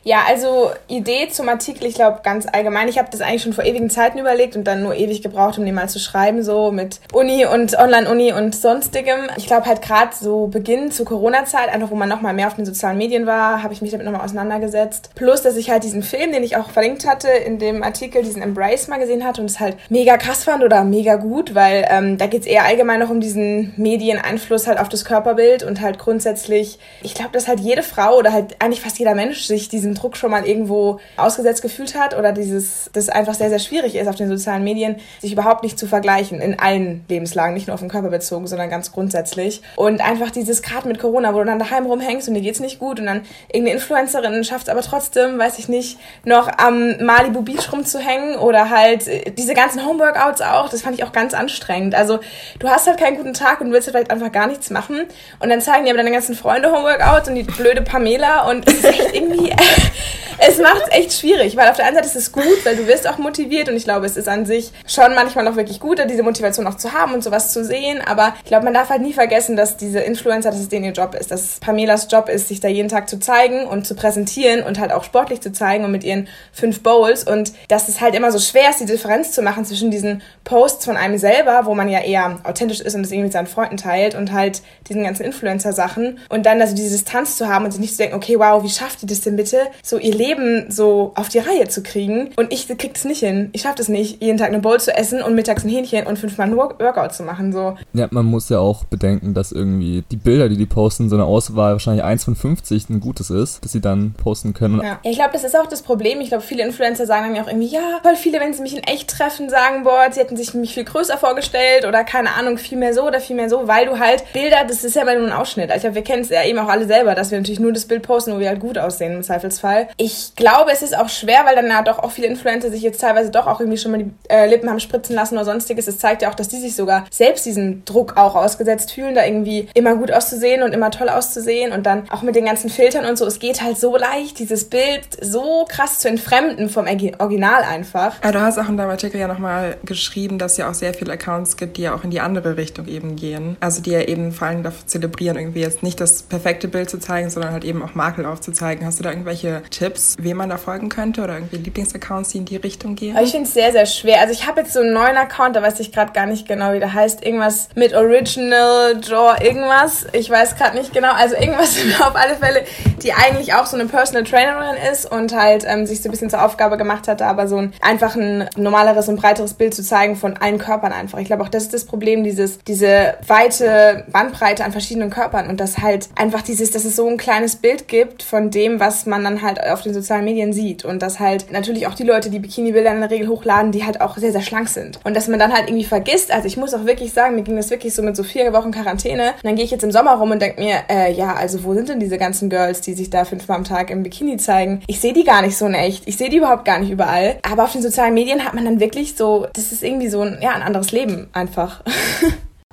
Ja, 0.07 0.25
also 0.29 0.71
Idee 0.87 1.29
zum 1.31 1.49
Artikel, 1.49 1.87
ich 1.87 1.95
glaube 1.95 2.21
ganz 2.23 2.47
allgemein. 2.53 2.89
Ich 2.89 2.99
habe 2.99 3.09
das 3.11 3.23
eigentlich 3.23 3.43
schon 3.43 3.55
vor 3.55 3.65
ewigen 3.65 3.89
Zeiten 3.89 4.19
überlegt 4.19 4.55
und 4.55 4.65
dann 4.65 4.83
nur 4.83 4.95
ewig 4.95 5.23
gebraucht, 5.23 5.57
um 5.59 5.65
den 5.65 5.75
mal 5.75 5.89
zu 5.89 5.99
schreiben, 5.99 6.43
so 6.43 6.71
mit 6.71 7.01
Uni 7.13 7.47
und 7.47 7.79
Online-Uni 7.79 8.35
und 8.35 8.55
sonstigem. 8.55 9.31
Ich 9.39 9.47
glaube 9.47 9.65
halt 9.65 9.81
gerade 9.81 10.11
so 10.15 10.47
Beginn 10.49 10.91
zur 10.91 11.07
Corona-Zeit, 11.07 11.71
einfach 11.71 11.91
wo 11.91 11.95
man 11.95 12.11
nochmal 12.11 12.35
mehr 12.35 12.49
auf 12.49 12.55
den 12.55 12.67
sozialen 12.67 12.99
Medien 12.99 13.25
war, 13.25 13.63
habe 13.63 13.73
ich 13.73 13.81
mich 13.81 13.93
damit 13.93 14.05
nochmal 14.05 14.21
auseinandergesetzt. 14.21 15.11
Plus, 15.15 15.41
dass 15.41 15.57
ich 15.57 15.71
halt 15.71 15.85
diesen 15.85 16.03
Film, 16.03 16.33
den 16.33 16.43
ich 16.43 16.59
auch 16.59 16.69
verlinkt 16.69 17.07
hatte, 17.07 17.29
in 17.29 17.59
dem 17.59 17.83
Artikel, 17.83 18.23
diesen 18.23 18.43
Embrace 18.43 18.89
mal 18.89 18.99
gesehen 18.99 19.25
hatte 19.25 19.41
und 19.41 19.49
es 19.49 19.59
halt 19.59 19.79
mega 19.89 20.19
krass 20.19 20.45
fand 20.45 20.63
oder 20.63 20.85
mega 20.85 21.17
gut, 21.17 21.55
weil 21.55 21.87
ähm, 21.89 22.19
da 22.19 22.27
geht's 22.27 22.47
eher 22.47 22.67
allgemein 22.67 23.01
noch 23.01 23.09
um 23.09 23.21
diesen 23.21 23.73
Medieneinfluss 23.79 24.67
halt 24.67 24.79
auf 24.79 24.91
das 24.91 25.07
Körperbild 25.07 25.63
und 25.63 25.81
halt 25.81 25.99
grundsätzlich, 25.99 26.79
ich 27.03 27.15
glaube, 27.15 27.31
dass 27.33 27.49
halt 27.49 27.61
jede 27.61 27.83
Frau 27.83 28.19
oder 28.19 28.35
halt 28.35 28.57
eigentlich 28.59 28.83
fast 28.83 28.99
jeder 28.99 29.15
Mensch 29.15 29.45
sich 29.45 29.71
diesen 29.71 29.94
Druck 29.95 30.17
schon 30.17 30.31
mal 30.31 30.47
irgendwo 30.47 31.01
ausgesetzt 31.17 31.63
gefühlt 31.63 31.95
hat 31.99 32.17
oder 32.17 32.33
dieses, 32.33 32.91
das 32.93 33.09
einfach 33.09 33.35
sehr, 33.35 33.49
sehr 33.49 33.59
schwierig 33.59 33.95
ist 33.95 34.09
auf 34.09 34.17
den 34.17 34.29
sozialen 34.29 34.65
Medien, 34.65 34.97
sich 35.21 35.33
überhaupt 35.33 35.63
nicht 35.63 35.79
zu 35.79 35.87
vergleichen 35.87 36.41
in 36.41 36.59
allen 36.59 37.05
Lebenslagen, 37.09 37.55
nicht 37.55 37.67
nur 37.67 37.75
auf 37.75 37.81
den 37.81 37.89
Körper 37.89 38.11
bezogen, 38.11 38.47
sondern 38.47 38.71
ganz 38.71 38.93
grundsätzlich. 38.93 39.63
Und 39.77 40.01
einfach 40.01 40.31
dieses 40.31 40.63
gerade 40.63 40.89
mit 40.89 40.99
Corona, 40.99 41.35
wo 41.35 41.39
du 41.39 41.45
dann 41.45 41.59
daheim 41.59 41.87
rumhängst 41.87 42.29
und 42.29 42.35
dir 42.35 42.41
geht's 42.41 42.61
nicht 42.61 42.79
gut 42.79 43.01
und 43.01 43.07
dann 43.07 43.23
irgendeine 43.49 43.79
Influencerin 43.79 44.45
schafft 44.45 44.69
es 44.69 44.69
aber 44.69 44.83
trotzdem, 44.83 45.39
weiß 45.39 45.59
ich 45.59 45.69
nicht, 45.69 45.99
noch 46.25 46.51
am 46.59 46.97
Malibu 47.05 47.43
Beach 47.43 47.73
rumzuhängen 47.73 48.37
oder 48.37 48.71
halt 48.71 49.07
äh, 49.09 49.31
diese 49.31 49.55
ganzen 49.55 49.87
Homeworkouts 49.87 50.41
auch, 50.43 50.69
das 50.69 50.83
fand 50.83 50.97
ich 50.97 51.05
auch 51.05 51.13
ganz 51.13 51.35
anstrengend. 51.35 51.95
Also 51.95 52.21
du 52.59 52.69
hast 52.69 52.87
halt 52.87 52.99
keinen 52.99 53.17
guten 53.17 53.35
Tag 53.35 53.61
und 53.61 53.73
willst 53.73 53.93
halt 53.93 54.11
einfach 54.11 54.33
gar 54.33 54.47
nichts 54.47 54.71
machen 54.71 55.03
und 55.39 55.49
dann 55.49 55.61
zeigen 55.61 55.85
dir 55.85 55.91
aber 55.91 55.99
deine 55.99 56.13
ganzen 56.13 56.35
Freunde 56.35 56.73
Homeworkouts 56.73 57.29
und 57.29 57.35
die 57.35 57.43
blöde 57.43 57.83
Pamela 57.83 58.49
und 58.51 58.67
es 58.69 58.75
ist 58.75 58.85
echt 58.85 59.15
irgendwie 59.15 59.55
es 60.39 60.59
macht 60.59 60.83
es 60.83 60.97
echt 60.97 61.13
schwierig, 61.13 61.57
weil 61.57 61.69
auf 61.69 61.77
der 61.77 61.87
einen 61.87 61.97
Seite 61.97 62.09
ist 62.09 62.17
es 62.17 62.33
gut, 62.33 62.65
weil 62.65 62.77
du 62.77 62.87
wirst 62.87 63.09
auch 63.09 63.19
motiviert 63.19 63.69
und 63.69 63.77
ich 63.77 63.85
glaube, 63.85 64.07
es 64.07 64.17
ist 64.17 64.29
an 64.29 64.47
sich 64.47 64.73
schon 64.87 65.15
manchmal 65.15 65.47
auch 65.49 65.57
wirklich 65.57 65.81
gut, 65.81 65.99
diese 66.11 66.23
Motivation 66.23 66.67
auch 66.67 66.77
zu 66.77 66.93
haben 66.93 67.15
und 67.15 67.23
sowas 67.23 67.53
zu 67.53 67.65
sehen, 67.65 68.01
aber 68.05 68.35
ich 68.43 68.49
glaube, 68.49 68.65
man 68.65 68.75
darf 68.75 68.91
halt 68.91 69.03
nie 69.03 69.13
vergessen, 69.13 69.57
dass 69.57 69.77
diese 69.77 70.01
Influencer, 70.01 70.51
dass 70.51 70.61
es 70.61 70.69
denen 70.69 70.85
ihr 70.85 70.93
Job 70.93 71.15
ist, 71.15 71.31
dass 71.31 71.61
Pamelas 71.61 72.09
Job 72.11 72.29
ist, 72.29 72.49
sich 72.49 72.61
da 72.61 72.69
jeden 72.69 72.89
Tag 72.89 73.09
zu 73.09 73.19
zeigen 73.19 73.67
und 73.67 73.87
zu 73.87 73.95
präsentieren 73.95 74.63
und 74.63 74.79
halt 74.79 74.93
auch 74.93 75.05
sportlich 75.05 75.41
zu 75.41 75.53
zeigen 75.53 75.85
und 75.85 75.93
mit 75.93 76.05
ihren 76.05 76.29
fünf 76.53 76.83
Bowls 76.83 77.25
und 77.25 77.53
dass 77.69 77.89
es 77.89 78.01
halt 78.01 78.15
immer 78.15 78.33
so 78.33 78.39
schwer 78.39 78.71
ist, 78.71 78.81
die 78.81 78.87
Differenz 78.87 79.33
zu 79.33 79.43
machen 79.43 79.65
zwischen 79.65 79.91
diesen 79.91 80.23
Posts 80.45 80.85
von 80.85 80.97
einem 80.97 81.19
selber, 81.19 81.63
wo 81.65 81.75
man 81.75 81.89
ja 81.89 82.01
eher 82.01 82.41
authentisch 82.45 82.81
ist 82.81 82.95
und 82.95 83.03
es 83.03 83.11
irgendwie 83.11 83.25
mit 83.25 83.33
seinen 83.33 83.47
Freunden 83.47 83.77
teilt 83.77 84.15
und 84.15 84.33
halt 84.33 84.63
diesen 84.89 85.05
ganzen 85.05 85.25
Influencer-Sachen 85.25 86.19
und 86.29 86.47
dann 86.47 86.61
also 86.61 86.75
diese 86.75 86.91
Distanz 86.91 87.37
zu 87.37 87.49
haben 87.49 87.65
und 87.65 87.71
sich 87.71 87.81
nicht 87.81 87.93
zu 87.93 87.99
denken, 87.99 88.17
okay, 88.17 88.39
wow, 88.39 88.63
wie 88.63 88.69
schafft 88.69 89.03
die 89.03 89.07
das 89.07 89.21
denn 89.21 89.37
bitte, 89.37 89.67
so 89.83 89.99
ihr 89.99 90.15
Leben 90.15 90.67
so 90.71 91.13
auf 91.15 91.29
die 91.29 91.39
Reihe 91.39 91.69
zu 91.69 91.83
kriegen. 91.83 92.31
Und 92.37 92.53
ich 92.53 92.67
krieg 92.67 92.95
das 92.95 93.05
nicht 93.05 93.21
hin. 93.21 93.51
Ich 93.53 93.63
schaffe 93.63 93.77
das 93.77 93.89
nicht, 93.89 94.23
jeden 94.23 94.39
Tag 94.39 94.49
eine 94.49 94.61
Bowl 94.61 94.81
zu 94.81 94.95
essen 94.97 95.23
und 95.23 95.35
mittags 95.35 95.65
ein 95.65 95.69
Hähnchen 95.69 96.07
und 96.07 96.19
fünfmal 96.19 96.49
ein 96.49 96.57
Workout 96.57 97.15
zu 97.15 97.23
machen. 97.23 97.53
So. 97.53 97.77
Ja, 97.93 98.09
man 98.11 98.27
muss 98.27 98.49
ja 98.49 98.59
auch 98.59 98.85
bedenken, 98.85 99.35
dass 99.35 99.53
irgendwie 99.53 100.05
die 100.11 100.17
Bilder, 100.17 100.49
die 100.49 100.57
die 100.57 100.67
posten, 100.67 101.09
so 101.09 101.17
eine 101.17 101.25
Auswahl 101.25 101.73
wahrscheinlich 101.73 102.05
1 102.05 102.25
von 102.25 102.37
50 102.37 102.91
ein 102.91 103.01
gutes 103.01 103.31
ist, 103.31 103.65
dass 103.65 103.73
sie 103.73 103.81
dann 103.81 104.15
posten 104.15 104.55
können. 104.55 104.81
Ja, 104.83 104.99
ich 105.03 105.17
glaube, 105.17 105.33
das 105.33 105.45
ist 105.45 105.57
auch 105.57 105.67
das 105.67 105.83
Problem. 105.83 106.21
Ich 106.21 106.29
glaube, 106.29 106.43
viele 106.43 106.65
Influencer 106.65 107.07
sagen 107.07 107.27
dann 107.27 107.37
ja 107.37 107.43
auch 107.43 107.49
irgendwie, 107.49 107.69
ja, 107.69 108.01
voll 108.03 108.17
viele, 108.17 108.41
wenn 108.41 108.53
sie 108.55 108.63
mich 108.63 108.77
in 108.77 108.83
echt 108.85 109.09
treffen, 109.09 109.49
sagen, 109.49 109.85
boah, 109.85 110.09
sie 110.11 110.21
hätten 110.21 110.37
sich 110.37 110.55
mich 110.55 110.75
viel 110.75 110.85
größer 110.85 111.19
vorgestellt 111.19 111.87
oder 111.87 112.05
keine 112.05 112.35
Ahnung, 112.35 112.59
viel 112.59 112.79
mehr 112.79 112.95
so 112.95 113.07
oder 113.07 113.21
viel 113.21 113.37
mehr 113.37 113.49
so, 113.49 113.67
weil 113.67 113.87
du 113.87 113.99
halt 113.99 114.25
Bilder, 114.33 114.65
das 114.67 114.85
ist 114.85 114.97
ja 114.97 115.03
immer 115.03 115.17
nur 115.17 115.27
ein 115.27 115.33
Ausschnitt. 115.33 115.71
Also 115.71 115.77
ich 115.77 115.83
glaube, 115.83 115.97
wir 115.97 116.05
kennen 116.05 116.23
es 116.23 116.29
ja 116.31 116.45
eben 116.45 116.59
auch 116.59 116.69
alle 116.69 116.87
selber, 116.87 117.15
dass 117.15 117.31
wir 117.31 117.39
natürlich 117.39 117.61
nur 117.61 117.73
das 117.73 117.87
Bild 117.87 118.03
posten, 118.03 118.33
wo 118.33 118.39
wir 118.39 118.49
halt 118.49 118.61
gut 118.61 118.79
aussehen 118.79 119.15
im 119.15 119.23
Zweifelsfall. 119.23 119.64
Ich 119.97 120.35
glaube, 120.37 120.71
es 120.73 120.83
ist 120.83 120.97
auch 120.97 121.09
schwer, 121.09 121.43
weil 121.45 121.57
dann 121.57 121.69
ja 121.69 121.83
doch 121.83 121.99
auch 121.99 122.11
viele 122.11 122.27
Influencer 122.27 122.71
sich 122.71 122.83
jetzt 122.83 123.01
teilweise 123.01 123.31
doch 123.31 123.47
auch 123.47 123.61
irgendwie 123.61 123.79
schon 123.79 123.93
mal 123.93 123.99
die 123.99 124.11
äh, 124.29 124.47
Lippen 124.47 124.69
haben 124.69 124.81
spritzen 124.81 125.15
lassen 125.15 125.35
oder 125.35 125.45
sonstiges. 125.45 125.89
Es 125.89 125.99
zeigt 125.99 126.23
ja 126.23 126.31
auch, 126.31 126.35
dass 126.35 126.49
die 126.49 126.59
sich 126.59 126.77
sogar 126.77 127.05
selbst 127.11 127.47
diesem 127.47 127.85
Druck 127.85 128.17
auch 128.17 128.35
ausgesetzt 128.35 128.93
fühlen, 128.93 129.15
da 129.15 129.25
irgendwie 129.25 129.69
immer 129.75 129.97
gut 129.97 130.13
auszusehen 130.13 130.63
und 130.63 130.73
immer 130.73 130.91
toll 130.91 131.09
auszusehen 131.09 131.73
und 131.73 131.85
dann 131.87 132.09
auch 132.11 132.23
mit 132.23 132.37
den 132.37 132.45
ganzen 132.45 132.71
Filtern 132.71 133.05
und 133.05 133.17
so. 133.17 133.27
Es 133.27 133.39
geht 133.39 133.63
halt 133.63 133.79
so 133.79 133.97
leicht, 133.97 134.39
dieses 134.39 134.65
Bild 134.65 135.03
so 135.21 135.65
krass 135.69 135.99
zu 135.99 136.09
entfremden 136.09 136.69
vom 136.69 136.87
Original 137.19 137.63
einfach. 137.63 138.15
Ja, 138.23 138.33
du 138.33 138.41
hast 138.41 138.59
auch 138.59 138.69
in 138.69 138.77
deinem 138.77 138.91
Artikel 138.91 139.21
ja 139.21 139.29
nochmal 139.29 139.77
geschrieben, 139.85 140.39
dass 140.39 140.53
es 140.53 140.59
ja 140.59 140.71
auch 140.71 140.75
sehr 140.75 140.95
viele 140.95 141.13
Accounts 141.13 141.57
gibt, 141.57 141.77
die 141.77 141.83
ja 141.83 141.95
auch 141.95 142.05
in 142.05 142.11
die 142.11 142.21
andere 142.21 142.57
Richtung 142.57 142.87
eben 142.87 143.17
gehen. 143.17 143.57
Also 143.61 143.83
die 143.83 143.91
ja 143.91 144.01
eben 144.01 144.33
vor 144.33 144.49
allem 144.49 144.63
dafür 144.63 144.87
zelebrieren, 144.87 145.37
irgendwie 145.39 145.61
jetzt 145.61 145.83
nicht 145.83 146.01
das 146.01 146.23
perfekte 146.23 146.69
Bild 146.69 146.91
zu 146.91 146.99
zeigen, 146.99 147.31
sondern 147.31 147.53
halt 147.53 147.65
eben 147.65 147.83
auch 147.83 147.95
Makel 147.95 148.27
aufzuzeigen. 148.27 148.87
Hast 148.87 148.99
du 148.99 149.03
da 149.03 149.11
irgendwelche 149.11 149.54
Tipps, 149.71 150.17
wem 150.19 150.39
man 150.39 150.49
da 150.49 150.57
folgen 150.57 150.89
könnte 150.89 151.23
oder 151.23 151.35
irgendwie 151.35 151.57
Lieblingsaccounts, 151.57 152.31
die 152.31 152.39
in 152.39 152.45
die 152.45 152.57
Richtung 152.57 152.95
gehen? 152.95 153.17
Ich 153.19 153.31
finde 153.31 153.47
es 153.47 153.55
sehr, 153.55 153.73
sehr 153.73 153.87
schwer. 153.87 154.21
Also 154.21 154.33
ich 154.33 154.47
habe 154.47 154.61
jetzt 154.61 154.73
so 154.73 154.81
einen 154.81 154.93
neuen 154.93 155.17
Account, 155.17 155.57
da 155.57 155.63
weiß 155.63 155.81
ich 155.81 155.93
gerade 155.93 156.13
gar 156.13 156.27
nicht 156.27 156.47
genau, 156.47 156.73
wie 156.73 156.79
der 156.79 156.93
heißt. 156.93 157.25
Irgendwas 157.25 157.69
mit 157.75 157.95
Original 157.95 159.01
Draw 159.01 159.43
irgendwas. 159.43 160.07
Ich 160.13 160.31
weiß 160.31 160.57
gerade 160.57 160.77
nicht 160.77 160.93
genau. 160.93 161.13
Also 161.13 161.37
irgendwas 161.37 161.77
auf 162.01 162.17
alle 162.17 162.37
Fälle, 162.37 162.65
die 163.03 163.13
eigentlich 163.13 163.55
auch 163.55 163.67
so 163.67 163.77
eine 163.77 163.87
Personal 163.87 164.25
Trainerin 164.25 164.77
ist 164.93 165.11
und 165.11 165.35
halt 165.35 165.65
ähm, 165.67 165.87
sich 165.87 166.03
so 166.03 166.09
ein 166.09 166.13
bisschen 166.13 166.31
zur 166.31 166.45
Aufgabe 166.45 166.77
gemacht 166.77 167.09
hatte, 167.09 167.27
aber 167.27 167.49
so 167.49 167.57
ein 167.57 167.73
einfach 167.81 168.17
ein 168.17 168.49
normaleres 168.57 169.09
und 169.09 169.17
breiteres 169.17 169.55
Bild 169.55 169.75
zu 169.75 169.83
zeigen 169.83 170.17
von 170.17 170.37
allen 170.37 170.59
Körpern 170.59 170.93
einfach. 170.93 171.19
Ich 171.19 171.27
glaube 171.27 171.43
auch, 171.43 171.49
das 171.49 171.65
ist 171.65 171.75
das 171.75 171.85
Problem, 171.85 172.25
dieses, 172.25 172.59
diese 172.61 173.15
weite 173.27 174.05
Bandbreite 174.11 174.65
an 174.65 174.73
verschiedenen 174.73 175.11
Körpern 175.11 175.49
und 175.49 175.61
das 175.61 175.79
halt 175.79 176.09
einfach 176.17 176.43
dieses, 176.43 176.71
dass 176.71 176.85
es 176.85 176.97
so 176.97 177.09
ein 177.09 177.17
kleines 177.17 177.57
Bild 177.57 177.89
gibt 177.89 178.23
von 178.23 178.51
dem, 178.51 178.81
was 178.81 179.07
man 179.07 179.25
dann 179.25 179.34
halt 179.43 179.63
auf 179.63 179.83
den 179.83 179.95
sozialen 179.95 180.25
Medien 180.25 180.53
sieht 180.53 180.85
und 180.85 181.03
dass 181.03 181.21
halt 181.21 181.51
natürlich 181.53 181.87
auch 181.87 181.95
die 181.95 182.03
Leute, 182.03 182.31
die 182.31 182.39
Bikini-Bilder 182.39 182.93
in 182.93 183.01
der 183.01 183.11
Regel 183.11 183.29
hochladen, 183.29 183.73
die 183.73 183.85
halt 183.85 184.01
auch 184.01 184.17
sehr, 184.17 184.33
sehr 184.33 184.43
schlank 184.43 184.69
sind 184.69 185.01
und 185.05 185.15
dass 185.15 185.29
man 185.29 185.39
dann 185.39 185.53
halt 185.53 185.69
irgendwie 185.69 185.85
vergisst, 185.85 186.33
also 186.33 186.47
ich 186.47 186.57
muss 186.57 186.75
auch 186.75 186.85
wirklich 186.85 187.13
sagen, 187.13 187.37
mir 187.37 187.43
ging 187.43 187.57
das 187.57 187.71
wirklich 187.71 187.95
so 187.95 188.03
mit 188.03 188.17
so 188.17 188.23
vier 188.23 188.53
Wochen 188.53 188.71
Quarantäne 188.71 189.31
und 189.31 189.45
dann 189.45 189.57
gehe 189.57 189.65
ich 189.65 189.71
jetzt 189.71 189.85
im 189.85 189.93
Sommer 189.93 190.15
rum 190.15 190.31
und 190.31 190.43
denke 190.43 190.61
mir, 190.61 190.77
äh, 190.89 191.13
ja, 191.13 191.35
also 191.35 191.65
wo 191.65 191.75
sind 191.75 191.89
denn 191.89 192.01
diese 192.01 192.19
ganzen 192.19 192.51
Girls, 192.51 192.81
die 192.81 192.95
sich 192.95 193.11
da 193.11 193.25
fünfmal 193.25 193.59
am 193.59 193.65
Tag 193.65 193.91
im 193.91 194.03
Bikini 194.03 194.37
zeigen? 194.37 194.83
Ich 194.87 195.01
sehe 195.01 195.13
die 195.13 195.25
gar 195.25 195.43
nicht 195.43 195.57
so 195.57 195.67
in 195.67 195.75
echt, 195.75 196.07
ich 196.07 196.17
sehe 196.17 196.31
die 196.31 196.39
überhaupt 196.39 196.65
gar 196.65 196.79
nicht 196.79 196.91
überall, 196.91 197.39
aber 197.43 197.65
auf 197.65 197.73
den 197.73 197.83
sozialen 197.83 198.15
Medien 198.15 198.45
hat 198.45 198.55
man 198.55 198.65
dann 198.65 198.81
wirklich 198.81 199.17
so, 199.17 199.47
das 199.53 199.73
ist 199.73 199.83
irgendwie 199.83 200.09
so 200.09 200.21
ein, 200.21 200.39
ja, 200.41 200.51
ein 200.51 200.63
anderes 200.63 200.93
Leben 200.93 201.29
einfach. 201.33 201.83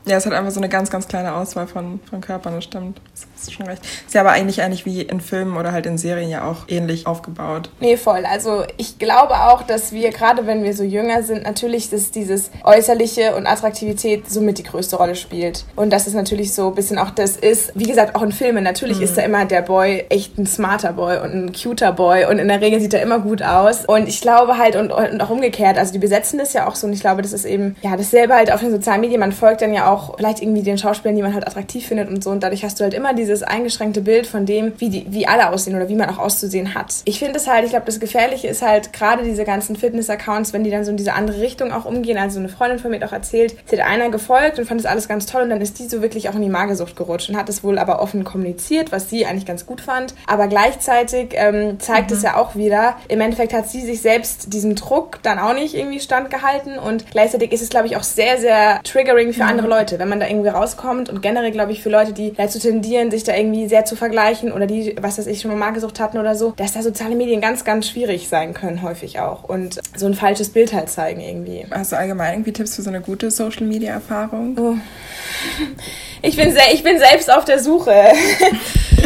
Ja, 0.05 0.17
es 0.17 0.25
hat 0.25 0.33
einfach 0.33 0.51
so 0.51 0.59
eine 0.59 0.69
ganz, 0.69 0.89
ganz 0.89 1.07
kleine 1.07 1.33
Auswahl 1.35 1.67
von, 1.67 1.99
von 2.09 2.21
Körpern, 2.21 2.55
das 2.55 2.63
stimmt. 2.63 2.99
Das 3.11 3.27
ist 3.43 3.53
schon 3.53 3.67
recht. 3.67 3.83
Ist 4.05 4.13
ja 4.13 4.21
aber 4.21 4.31
eigentlich 4.31 4.61
eigentlich 4.61 4.85
wie 4.85 5.01
in 5.01 5.21
Filmen 5.21 5.57
oder 5.57 5.71
halt 5.71 5.85
in 5.85 5.97
Serien 5.97 6.29
ja 6.29 6.49
auch 6.49 6.67
ähnlich 6.67 7.07
aufgebaut. 7.07 7.69
Nee, 7.79 7.97
voll. 7.97 8.25
Also 8.25 8.63
ich 8.77 8.99
glaube 8.99 9.33
auch, 9.33 9.63
dass 9.63 9.91
wir, 9.91 10.09
gerade 10.11 10.47
wenn 10.47 10.63
wir 10.63 10.73
so 10.73 10.83
jünger 10.83 11.23
sind, 11.23 11.43
natürlich, 11.43 11.89
dass 11.89 12.11
dieses 12.11 12.51
Äußerliche 12.63 13.35
und 13.35 13.47
Attraktivität 13.47 14.29
somit 14.29 14.57
die 14.57 14.63
größte 14.63 14.95
Rolle 14.95 15.15
spielt. 15.15 15.65
Und 15.75 15.91
dass 15.91 16.07
es 16.07 16.13
natürlich 16.13 16.53
so 16.53 16.67
ein 16.67 16.75
bisschen 16.75 16.97
auch 16.97 17.11
das 17.11 17.37
ist, 17.37 17.71
wie 17.75 17.85
gesagt, 17.85 18.15
auch 18.15 18.21
in 18.21 18.31
Filmen. 18.31 18.63
Natürlich 18.63 18.97
mhm. 18.97 19.03
ist 19.03 19.17
da 19.17 19.21
immer 19.21 19.45
der 19.45 19.61
Boy 19.61 20.05
echt 20.09 20.37
ein 20.37 20.45
smarter 20.45 20.93
Boy 20.93 21.17
und 21.17 21.33
ein 21.33 21.51
cuter 21.53 21.91
Boy 21.91 22.25
und 22.25 22.39
in 22.39 22.47
der 22.47 22.61
Regel 22.61 22.79
sieht 22.79 22.93
er 22.93 23.01
immer 23.01 23.19
gut 23.19 23.41
aus. 23.41 23.85
Und 23.85 24.07
ich 24.07 24.21
glaube 24.21 24.57
halt, 24.57 24.75
und, 24.75 24.91
und 24.91 25.21
auch 25.21 25.29
umgekehrt, 25.29 25.77
also 25.77 25.93
die 25.93 25.99
besetzen 25.99 26.39
das 26.39 26.53
ja 26.53 26.67
auch 26.67 26.75
so 26.75 26.87
und 26.87 26.93
ich 26.93 27.01
glaube, 27.01 27.21
das 27.21 27.33
ist 27.33 27.45
eben, 27.45 27.75
ja, 27.81 27.95
dasselbe 27.95 28.33
halt 28.33 28.51
auf 28.51 28.59
den 28.59 28.71
sozialen 28.71 29.01
Medien. 29.01 29.19
Man 29.19 29.31
folgt 29.31 29.61
dann 29.61 29.73
ja 29.73 29.91
auch 29.91 30.15
vielleicht 30.17 30.41
irgendwie 30.41 30.63
den 30.63 30.77
Schauspielern, 30.77 31.15
die 31.15 31.21
man 31.21 31.33
halt 31.33 31.47
attraktiv 31.47 31.87
findet 31.87 32.09
und 32.09 32.23
so. 32.23 32.29
Und 32.29 32.43
dadurch 32.43 32.63
hast 32.63 32.79
du 32.79 32.83
halt 32.83 32.93
immer 32.93 33.13
dieses 33.31 33.43
eingeschränkte 33.43 34.01
Bild 34.01 34.27
von 34.27 34.45
dem, 34.45 34.73
wie, 34.77 34.89
die, 34.89 35.05
wie 35.09 35.27
alle 35.27 35.49
aussehen 35.49 35.75
oder 35.75 35.89
wie 35.89 35.95
man 35.95 36.09
auch 36.09 36.17
auszusehen 36.17 36.73
hat. 36.75 36.95
Ich 37.05 37.19
finde 37.19 37.37
es 37.37 37.47
halt, 37.47 37.65
ich 37.65 37.71
glaube, 37.71 37.85
das 37.85 37.99
Gefährliche 37.99 38.47
ist 38.47 38.61
halt 38.61 38.93
gerade 38.93 39.23
diese 39.23 39.43
ganzen 39.43 39.75
Fitness-Accounts, 39.75 40.53
wenn 40.53 40.63
die 40.63 40.71
dann 40.71 40.85
so 40.85 40.91
in 40.91 40.97
diese 40.97 41.13
andere 41.13 41.41
Richtung 41.41 41.71
auch 41.71 41.85
umgehen. 41.85 42.17
Also 42.17 42.39
eine 42.39 42.49
Freundin 42.49 42.79
von 42.79 42.91
mir 42.91 42.99
hat 42.99 43.09
auch 43.09 43.13
erzählt, 43.13 43.55
sie 43.65 43.79
hat 43.79 43.87
einer 43.87 44.09
gefolgt 44.09 44.59
und 44.59 44.65
fand 44.65 44.79
das 44.79 44.89
alles 44.89 45.07
ganz 45.07 45.25
toll 45.25 45.43
und 45.43 45.49
dann 45.49 45.61
ist 45.61 45.79
die 45.79 45.87
so 45.87 46.01
wirklich 46.01 46.29
auch 46.29 46.35
in 46.35 46.41
die 46.41 46.49
Magersucht 46.49 46.95
gerutscht 46.95 47.29
und 47.29 47.37
hat 47.37 47.49
es 47.49 47.63
wohl 47.63 47.77
aber 47.77 48.01
offen 48.01 48.23
kommuniziert, 48.23 48.91
was 48.91 49.09
sie 49.09 49.25
eigentlich 49.25 49.45
ganz 49.45 49.65
gut 49.65 49.81
fand. 49.81 50.13
Aber 50.27 50.47
gleichzeitig 50.47 51.29
ähm, 51.33 51.79
zeigt 51.79 52.11
mhm. 52.11 52.17
es 52.17 52.23
ja 52.23 52.37
auch 52.37 52.55
wieder, 52.55 52.95
im 53.07 53.21
Endeffekt 53.21 53.53
hat 53.53 53.69
sie 53.69 53.81
sich 53.81 54.01
selbst 54.01 54.53
diesem 54.53 54.75
Druck 54.75 55.19
dann 55.23 55.39
auch 55.39 55.53
nicht 55.53 55.75
irgendwie 55.75 55.99
standgehalten 55.99 56.77
und 56.77 57.09
gleichzeitig 57.11 57.51
ist 57.51 57.61
es, 57.61 57.69
glaube 57.69 57.87
ich, 57.87 57.95
auch 57.95 58.03
sehr, 58.03 58.37
sehr 58.37 58.81
triggering 58.83 59.33
für 59.33 59.43
mhm. 59.43 59.49
andere 59.49 59.67
Leute. 59.67 59.81
Leute, 59.81 59.99
wenn 59.99 60.09
man 60.09 60.19
da 60.19 60.27
irgendwie 60.27 60.49
rauskommt 60.49 61.09
und 61.09 61.21
generell 61.21 61.51
glaube 61.51 61.71
ich 61.71 61.81
für 61.81 61.89
Leute, 61.89 62.13
die 62.13 62.33
dazu 62.33 62.59
tendieren, 62.59 63.11
sich 63.11 63.20
da 63.23 63.35
irgendwie 63.35 63.67
sehr 63.67 63.85
zu 63.85 63.95
vergleichen 63.95 64.51
oder 64.51 64.67
die, 64.67 64.95
was 65.01 65.17
weiß 65.17 65.27
ich, 65.27 65.41
schon 65.41 65.51
mal 65.51 65.57
Magersucht 65.57 65.99
hatten 65.99 66.17
oder 66.17 66.35
so, 66.35 66.53
dass 66.57 66.73
da 66.73 66.81
soziale 66.81 67.15
Medien 67.15 67.41
ganz, 67.41 67.63
ganz 67.63 67.87
schwierig 67.87 68.27
sein 68.27 68.53
können, 68.53 68.81
häufig 68.81 69.19
auch 69.19 69.43
und 69.43 69.79
so 69.95 70.05
ein 70.05 70.13
falsches 70.13 70.49
Bild 70.49 70.73
halt 70.73 70.89
zeigen 70.89 71.21
irgendwie. 71.21 71.65
Hast 71.71 71.91
du 71.91 71.97
allgemein 71.97 72.33
irgendwie 72.33 72.53
Tipps 72.53 72.75
für 72.75 72.81
so 72.81 72.89
eine 72.89 73.01
gute 73.01 73.31
Social 73.31 73.65
Media 73.65 73.93
Erfahrung? 73.93 74.57
Oh. 74.59 74.75
Ich 76.21 76.35
bin, 76.35 76.55
ich 76.71 76.83
bin 76.83 76.99
selbst 76.99 77.31
auf 77.31 77.45
der 77.45 77.59
Suche. 77.59 77.93